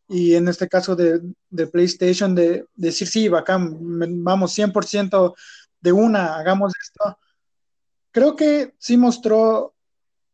[0.08, 1.22] y en este caso de,
[1.72, 3.78] PlayStation, de, decir, sí, bacán,
[4.24, 5.34] vamos 100%
[5.80, 7.18] de una, hagamos esto.
[8.12, 9.74] Creo que sí mostró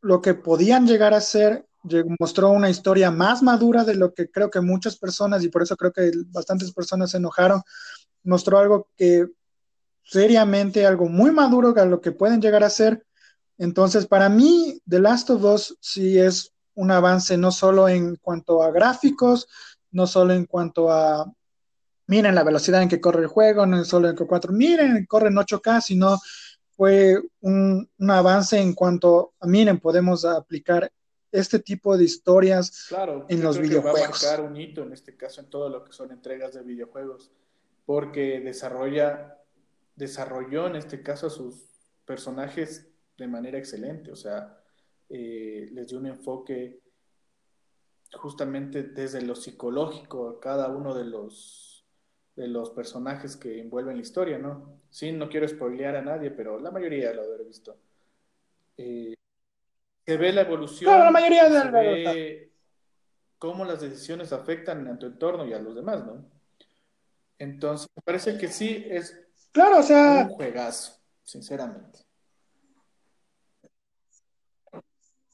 [0.01, 1.65] lo que podían llegar a ser,
[2.19, 5.77] mostró una historia más madura de lo que creo que muchas personas, y por eso
[5.77, 7.61] creo que bastantes personas se enojaron,
[8.23, 9.27] mostró algo que
[10.09, 13.05] seriamente, algo muy maduro a lo que pueden llegar a ser.
[13.57, 18.63] Entonces, para mí, The Last of Us sí es un avance no solo en cuanto
[18.63, 19.47] a gráficos,
[19.91, 21.31] no solo en cuanto a,
[22.07, 25.35] miren la velocidad en que corre el juego, no solo en 4, miren, corre en
[25.35, 26.17] 8K, sino
[26.71, 30.91] fue un, avance en cuanto a, miren, podemos aplicar
[31.31, 33.99] este tipo de historias claro, en los videojuegos.
[33.99, 36.53] Que va a marcar un hito en este caso en todo lo que son entregas
[36.55, 37.31] de videojuegos,
[37.85, 39.38] porque desarrolla,
[39.99, 41.67] desarrolló en este caso a sus
[42.05, 44.57] personajes de manera excelente, o sea,
[45.09, 46.79] eh, les dio un enfoque
[48.13, 51.85] justamente desde lo psicológico a cada uno de los,
[52.35, 54.79] de los personajes que envuelven la historia, ¿no?
[54.89, 57.77] Sí, no quiero spoilear a nadie, pero la mayoría lo habrá visto.
[58.77, 59.13] Eh,
[60.05, 60.97] se ve la evolución.
[60.97, 62.51] la mayoría de se ve
[63.37, 66.25] cómo las decisiones afectan a tu entorno y a los demás, ¿no?
[67.37, 70.93] Entonces, me parece que sí es claro, o sea, un juegazo,
[71.23, 71.99] sinceramente.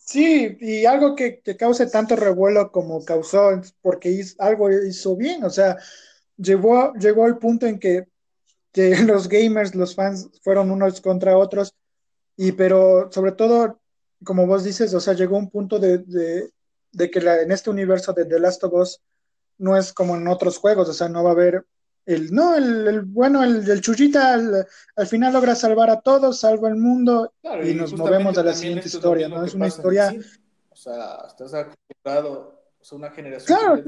[0.05, 5.77] Sí, y algo que, cause tanto revuelo como causó, porque algo hizo bien, o sea,
[6.37, 8.07] llegó, llegó al punto en que,
[9.07, 11.73] los gamers, los fans fueron unos contra otros,
[12.37, 13.81] y pero sobre todo,
[14.23, 16.03] como vos dices, o sea, llegó un punto de,
[17.11, 19.01] que la, en este universo de The Last of Us
[19.57, 21.65] no es como en otros juegos, o sea, no va a haber
[22.05, 26.75] el, no, el, bueno, el, el Chullita al, final logra salvar a todos, salva el
[26.75, 27.33] mundo
[27.63, 29.43] y, nos movemos a la siguiente historia, ¿no?
[29.43, 30.13] Es una historia...
[30.69, 33.83] O sea, estás acostumbrado, o sea, una generación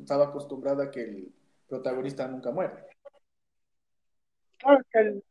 [0.00, 1.32] estaba acostumbrada a que el
[1.68, 2.72] protagonista nunca muere.
[4.58, 5.22] Claro, que el,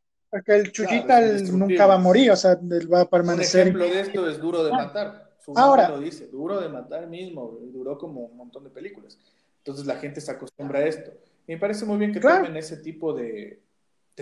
[0.46, 1.20] que el Chullita
[1.52, 3.68] nunca va a morir, o sea, él va a permanecer.
[3.76, 5.30] Un ejemplo de esto es Duro de Matar.
[5.40, 9.18] Su Ahora, lo dice, Duro de Matar mismo, duró como un montón de películas.
[9.58, 11.12] Entonces la gente se acostumbra a esto
[11.50, 13.64] me parece muy bien que tomen ese tipo de,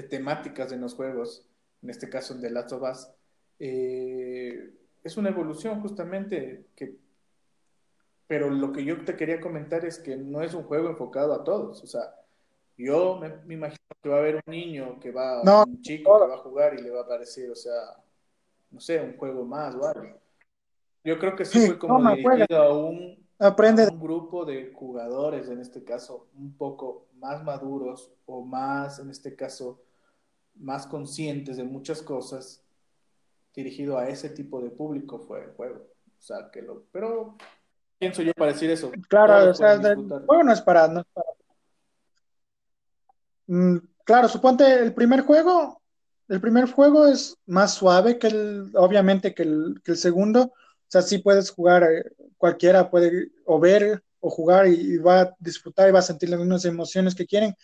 [0.09, 1.45] temáticas en los juegos,
[1.81, 3.09] en este caso en The Last of Us.
[3.59, 4.73] Eh,
[5.03, 6.95] es una evolución justamente que...
[8.27, 11.43] Pero lo que yo te quería comentar es que no es un juego enfocado a
[11.43, 11.83] todos.
[11.83, 12.15] O sea,
[12.77, 16.35] yo me, imagino que va a haber un niño que va, un chico que va
[16.35, 17.73] a jugar y le va a parecer, o sea,
[18.71, 20.17] no sé, un juego más o algo.
[21.03, 23.87] Yo creo que sí, fue como dirigido a un, Aprende.
[23.87, 29.35] un grupo de jugadores, en este caso, un poco más maduros o más, en este
[29.35, 29.81] caso,
[30.55, 32.63] más conscientes de muchas cosas,
[33.53, 35.87] dirigido a ese tipo de público fue el juego.
[36.17, 37.37] O sea, que lo, pero
[37.97, 38.91] pienso yo para decir eso.
[39.09, 41.27] Claro, o sea, el juego no es para, no es para...
[43.47, 45.81] Mm, claro, suponte el primer juego,
[46.27, 50.43] el primer juego es más suave que el, obviamente que el, que el segundo.
[50.43, 52.03] O sea, sí puedes jugar, eh,
[52.37, 56.39] cualquiera puede o ver o jugar y, va a disfrutar y va a sentir las
[56.39, 57.55] mismas emociones que quieren.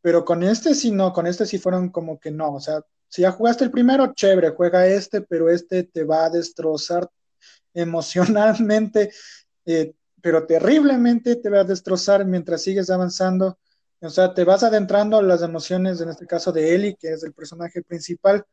[0.00, 2.54] Pero con este sí no, con este sí fueron como que no.
[2.54, 6.30] O sea, si ya jugaste el primero, chévere, juega este, pero este te va a
[6.30, 7.08] destrozar
[7.74, 9.12] emocionalmente,
[9.64, 13.58] eh, pero terriblemente te va a destrozar mientras sigues avanzando.
[14.00, 17.22] O sea, te vas adentrando a las emociones, en este caso de Ellie, que es
[17.22, 18.44] el personaje principal,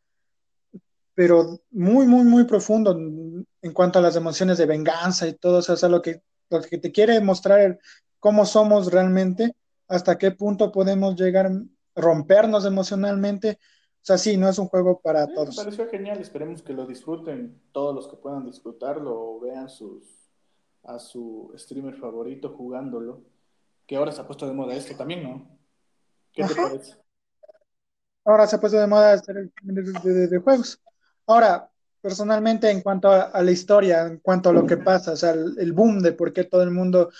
[1.15, 5.57] pero muy, muy, muy profundo en cuanto a las emociones de venganza y todo.
[5.57, 7.79] O sea, lo que lo que te quiere mostrar
[8.19, 9.55] cómo somos realmente,
[9.87, 11.61] hasta qué punto podemos llegar a
[11.95, 13.59] rompernos emocionalmente.
[14.01, 15.57] O sea, sí, no es un juego para todos.
[15.57, 20.31] Me pareció genial, esperemos que lo disfruten todos los que puedan disfrutarlo o vean sus,
[20.83, 23.21] a su streamer favorito jugándolo,
[23.85, 25.59] que ahora se ha puesto de moda esto también, ¿no?
[26.31, 26.95] ¿Qué te parece?
[28.23, 30.79] Ahora se ha puesto de moda hacer el de, de, juegos.
[31.25, 31.68] Ahora,
[32.01, 35.73] personalmente, en cuanto a, la historia, en cuanto a lo que pasa, o sea, el,
[35.73, 37.11] boom de por qué todo el mundo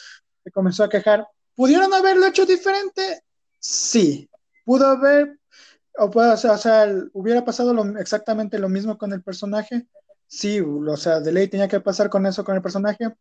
[0.44, 3.24] se comenzó a quejar, ¿pudieron haberlo hecho diferente?
[3.60, 4.30] Sí.
[4.66, 5.40] ¿Pudo haber,
[5.98, 9.88] o, puede, o sea, hubiera pasado exactamente lo mismo con el personaje?
[10.28, 13.16] Sí, o sea, de ley tenía que pasar con eso con el personaje.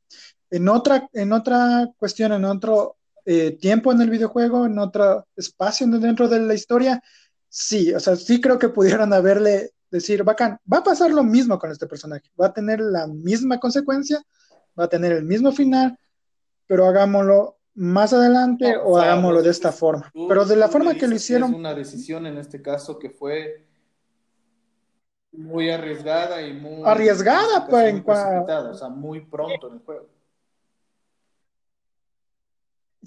[0.50, 5.86] En otra, en otra cuestión, en otro eh, tiempo en el videojuego, en otro espacio
[5.86, 7.02] dentro de la historia,
[7.48, 11.58] sí, o sea, sí creo que pudieron haberle decir, bacán, va a pasar lo mismo
[11.58, 14.22] con este personaje, va a tener la misma consecuencia,
[14.78, 15.98] va a tener el mismo final,
[16.66, 20.10] pero hagámoslo más adelante o, hagámoslo de esta forma.
[20.28, 21.54] pero de la forma que lo hicieron.
[21.54, 23.66] una decisión en este caso que fue
[25.32, 26.82] muy arriesgada y muy.
[26.84, 30.08] Arriesgada, pues, en o sea, muy pronto en el juego.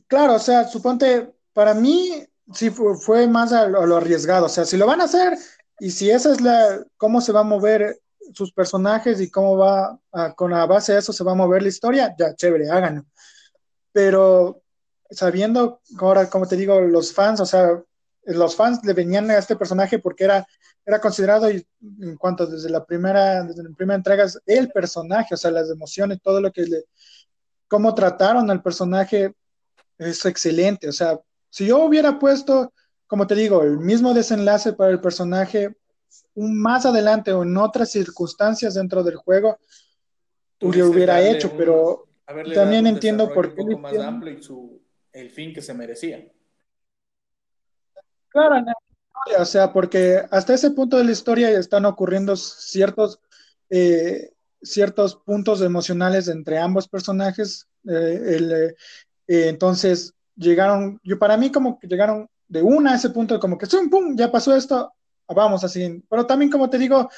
[0.07, 4.45] Claro, o sea, suponte, para mí sí fue, más a lo, arriesgado.
[4.45, 5.37] O sea, si lo van a hacer
[5.81, 7.99] y si esa es la, cómo se va a mover
[8.33, 9.99] sus personajes y cómo va,
[10.35, 13.03] con la base de eso se va a mover la historia, ya, chévere, háganlo.
[13.91, 14.61] Pero
[15.09, 17.81] sabiendo, ahora, como te digo, los fans, o sea,
[18.25, 20.45] los fans le venían a este personaje porque era,
[20.85, 21.65] era considerado, y
[21.99, 26.21] en cuanto desde la primera, desde la primera entrega, el personaje, o sea, las emociones,
[26.21, 26.83] todo lo que le,
[27.67, 29.33] cómo trataron al personaje
[29.97, 31.19] es excelente, o sea,
[31.49, 32.71] si yo hubiera puesto,
[33.11, 35.75] como te digo, el mismo desenlace para el personaje
[36.33, 39.59] un más adelante o en otras circunstancias dentro del juego,
[40.61, 42.07] lo hubiera hecho, pero
[42.53, 43.63] también entiendo por qué.
[43.63, 44.81] Un poco más amplio y su,
[45.11, 46.25] el fin que se merecía.
[48.29, 48.63] Claro,
[49.37, 53.19] o sea, porque hasta ese punto de la historia están ocurriendo ciertos,
[53.69, 54.31] eh,
[54.61, 57.67] ciertos puntos emocionales entre ambos personajes.
[57.89, 58.73] Eh,
[59.27, 63.57] eh, entonces, llegaron, yo para mí como que llegaron de una a ese punto, como
[63.57, 63.89] que ¡pum!
[63.89, 64.93] pum, ya pasó esto,
[65.27, 66.03] vamos así.
[66.09, 67.09] Pero también, como te digo,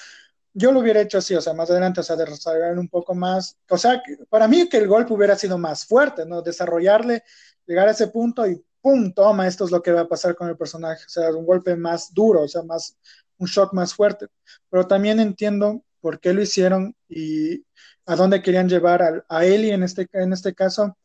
[0.53, 3.57] yo lo hubiera hecho así, o sea, más adelante, o sea, desarrollar un poco más,
[3.67, 6.43] o sea, para mí que el golpe hubiera sido más fuerte, ¿no?
[6.43, 7.23] Desarrollarle,
[7.65, 9.11] llegar a ese punto y ¡pum!
[9.13, 11.75] Toma, esto es lo que va a pasar con el personaje, o sea, un golpe
[11.75, 12.95] más duro, o sea, más,
[13.39, 14.27] un shock más fuerte.
[14.69, 17.65] Pero también entiendo por qué lo hicieron y
[18.05, 20.95] a dónde querían llevar a, a Ellie en este, en este caso,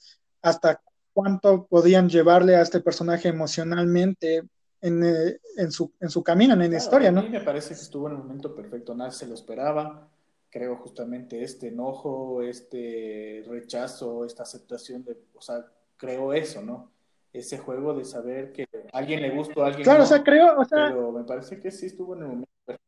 [0.42, 0.82] hasta
[1.18, 4.44] cuánto podían llevarle a este personaje emocionalmente
[4.80, 7.18] en, eh, en, su, en su camino, en la historia, ¿no?
[7.18, 10.08] A mí me parece que estuvo en el momento perfecto, nadie se lo esperaba.
[10.48, 15.66] Creo justamente este enojo, este rechazo, esta aceptación de, o sea,
[15.96, 16.92] creo eso, ¿no?
[17.32, 20.60] Ese juego de saber que a alguien le gustó, a alguien Claro, o sea, creo,
[20.60, 20.86] o sea.
[20.90, 22.86] Pero me parece que sí estuvo en el momento perfecto.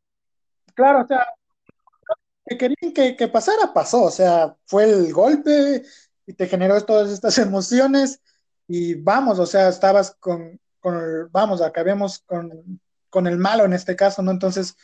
[0.75, 1.27] Claro, o sea,
[2.47, 5.83] que querían que, que pasara, pasó, o sea, fue el golpe,
[6.31, 8.21] y te generó todas estas emociones
[8.69, 13.97] y vamos, o sea, estabas con, con vamos, acabemos con, con, el malo en este
[13.97, 14.31] caso, ¿no?
[14.31, 14.77] Entonces,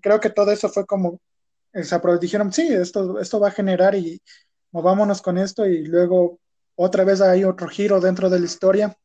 [0.00, 1.20] creo que todo eso fue como,
[1.74, 4.22] se dijeron, sí, esto, esto va a generar y
[4.70, 6.38] movámonos con esto y luego
[6.74, 8.96] otra vez hay otro giro dentro de la historia,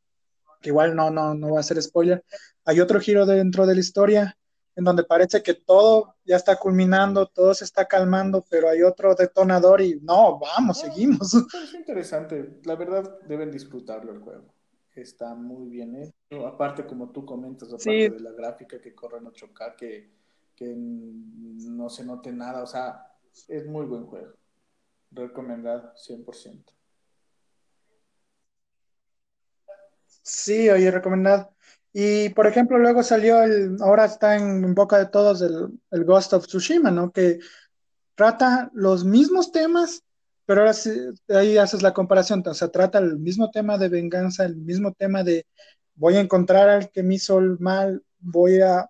[0.61, 2.23] que igual no, no, no va a ser spoiler,
[2.63, 4.37] hay otro giro dentro de la historia
[4.75, 9.15] en donde parece que todo ya está culminando, todo se está calmando, pero hay otro
[9.15, 11.33] detonador y no, vamos, seguimos.
[11.33, 14.53] Es interesante, la verdad deben disfrutarlo el juego.
[14.93, 19.25] Está muy bien hecho, aparte como tú comentas, aparte de la gráfica que corre en
[19.25, 20.11] 8K, que,
[20.55, 23.07] que no se note nada, o sea,
[23.47, 24.33] es muy buen juego.
[25.11, 26.73] Recomendado, 100%.
[30.23, 31.53] Sí, oye, recomendado.
[31.93, 36.47] Y por ejemplo, luego salió el, ahora está en, boca de todos el, Ghost of
[36.47, 37.11] Tsushima, ¿no?
[37.11, 37.39] Que
[38.15, 40.03] trata los mismos temas,
[40.45, 40.91] pero ahora sí,
[41.29, 45.23] ahí haces la comparación, o sea, trata el mismo tema de venganza, el mismo tema
[45.23, 45.45] de
[45.95, 48.89] voy a encontrar al que me hizo el mal, voy a,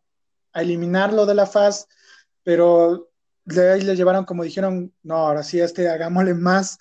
[0.54, 1.88] a eliminarlo de la faz,
[2.44, 3.10] pero
[3.46, 6.78] de ahí le llevaron como dijeron, no, ahora sí, este hagámosle más,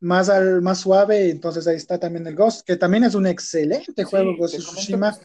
[0.00, 4.04] más, al, más suave, entonces ahí está también el Ghost, que también es un excelente
[4.04, 5.16] juego, Ghost of Tsushima.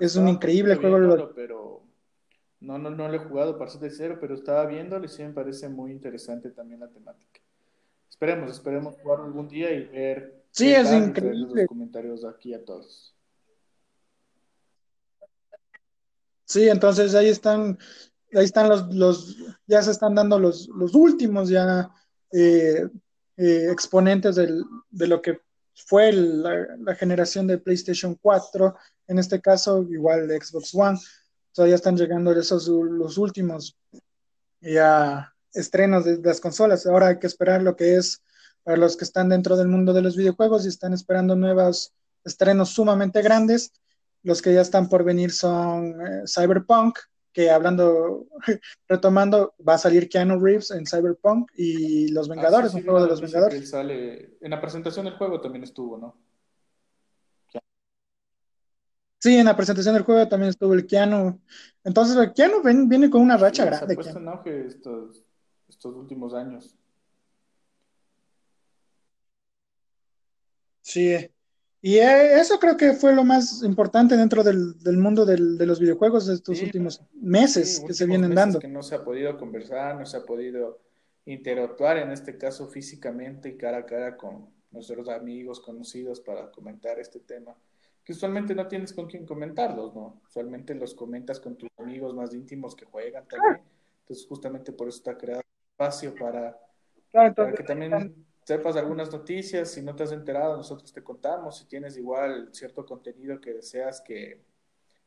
[0.00, 1.32] es un increíble juego.
[1.34, 1.82] Pero
[2.60, 5.22] no, no, no lo he jugado para ser de cero, pero estaba viéndolo y sí
[5.22, 7.40] me parece muy interesante también la temática.
[8.08, 10.44] Esperemos, esperemos jugarlo algún día y ver.
[10.50, 11.62] Sí, es increíble.
[11.62, 13.16] Los comentarios aquí a todos.
[16.44, 17.78] Sí, entonces ahí están,
[18.34, 19.36] ahí están los, los
[19.66, 21.90] ya se están dando los, los últimos ya
[22.30, 22.86] eh,
[23.42, 25.40] eh, exponentes del, de lo que
[25.74, 28.76] fue la, generación de PlayStation 4,
[29.08, 30.98] en este caso igual de Xbox One.
[31.52, 33.76] Todavía están llegando esos los últimos
[34.60, 36.86] ya estrenos de, las consolas.
[36.86, 38.22] Ahora hay que esperar lo que es
[38.62, 41.92] para los que están dentro del mundo de los videojuegos y están esperando nuevos
[42.24, 43.72] estrenos sumamente grandes.
[44.22, 46.96] Los que ya están por venir son eh, Cyberpunk,
[47.32, 48.26] que hablando,
[48.88, 53.08] retomando, va a salir Keanu Reeves en Cyberpunk y Los ah, Vengadores, un juego de
[53.08, 53.70] los Vengadores.
[53.70, 56.16] Sale, en la presentación del juego también estuvo, ¿no?
[59.18, 61.40] Sí, en la presentación del juego también estuvo el Keanu.
[61.84, 63.86] Entonces, el Keanu viene con una racha grande.
[63.86, 65.24] Se ha puesto en auge estos,
[65.68, 66.74] estos últimos años.
[70.80, 71.16] Sí,
[71.82, 76.26] y eh, eso creo que fue lo más importante dentro del, mundo de los videojuegos
[76.26, 78.60] de estos últimos meses que se vienen dando.
[78.60, 80.80] Que no se ha podido conversar, no se ha podido
[81.26, 86.98] interactuar, en este caso físicamente y cara a cara con nuestros amigos, conocidos para comentar
[86.98, 87.54] este tema
[88.04, 90.20] que usualmente no tienes con quién comentarlos, ¿no?
[90.26, 93.60] Usualmente los comentas con tus amigos más íntimos que juegan también.
[94.00, 96.58] Entonces, justamente por eso está creado espacio para,
[97.12, 99.70] para que también sepas algunas noticias.
[99.70, 101.58] Si no te has enterado, nosotros te contamos.
[101.58, 104.44] Si tienes igual cierto contenido que deseas que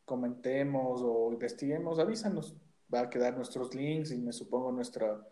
[0.05, 2.55] comentemos o investiguemos, avísanos.
[2.93, 5.25] Va a quedar nuestros links y me supongo nuestra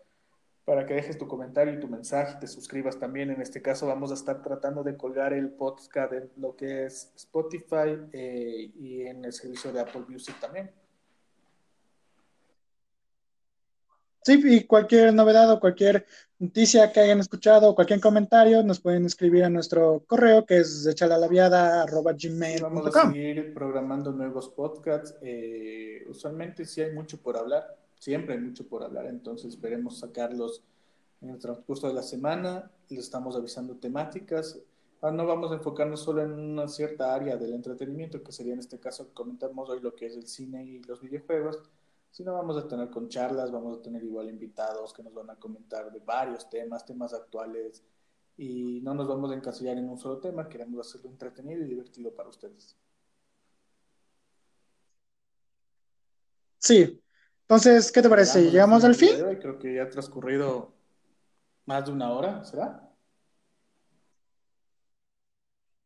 [0.64, 3.30] para que dejes tu comentario y tu mensaje, te suscribas también.
[3.30, 7.12] En este caso vamos a estar tratando de colgar el podcast en lo que es
[7.16, 10.70] Spotify eh, y en el servicio de Apple Music también.
[14.24, 16.06] Sí, y cualquier novedad o cualquier
[16.38, 22.74] noticia que hayan escuchado, cualquier comentario, nos pueden escribir a nuestro correo que es echalalaviada.gmail.com.
[22.74, 25.14] Vamos a seguir programando nuevos podcasts.
[25.22, 30.62] Eh, usualmente sí hay mucho por hablar siempre hay mucho por hablar, entonces veremos sacarlos
[31.22, 34.58] en el transcurso de la semana, les estamos avisando temáticas.
[35.00, 38.58] Ah, no vamos a enfocarnos solo en una cierta área del entretenimiento, que sería en
[38.58, 41.60] este caso comentamos hoy lo que es el cine y los videojuegos,
[42.14, 45.34] sino vamos a tener con charlas, vamos a tener igual invitados que nos van a
[45.34, 47.82] comentar de varios temas, temas actuales,
[48.36, 52.14] y no nos vamos a encasillar en un solo tema, queremos hacerlo entretenido y divertido
[52.14, 52.76] para ustedes.
[56.58, 57.02] Sí,
[57.40, 58.48] entonces, ¿qué te parece?
[58.48, 59.10] ¿Llegamos al fin?
[59.40, 60.72] Creo que ya ha transcurrido
[61.66, 62.92] más de una hora, ¿será?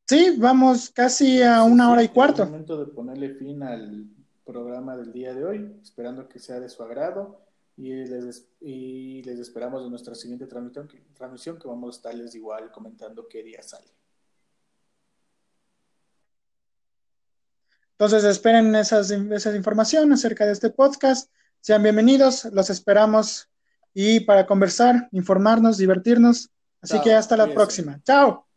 [0.06, 2.42] Sí, vamos casi a una hora y cuarto.
[2.42, 4.17] Es momento de ponerle fin al
[4.48, 7.38] programa del día de hoy, esperando que sea de su agrado
[7.76, 12.72] y les, y les esperamos en nuestra siguiente transmisión, transmisión que vamos a estarles igual
[12.72, 13.86] comentando qué día sale.
[17.92, 21.30] Entonces esperen esas, esas informaciones acerca de este podcast
[21.60, 23.50] sean bienvenidos, los esperamos
[23.92, 26.50] y para conversar, informarnos, divertirnos.
[26.80, 28.00] Así que hasta la próxima.
[28.04, 28.47] Chao.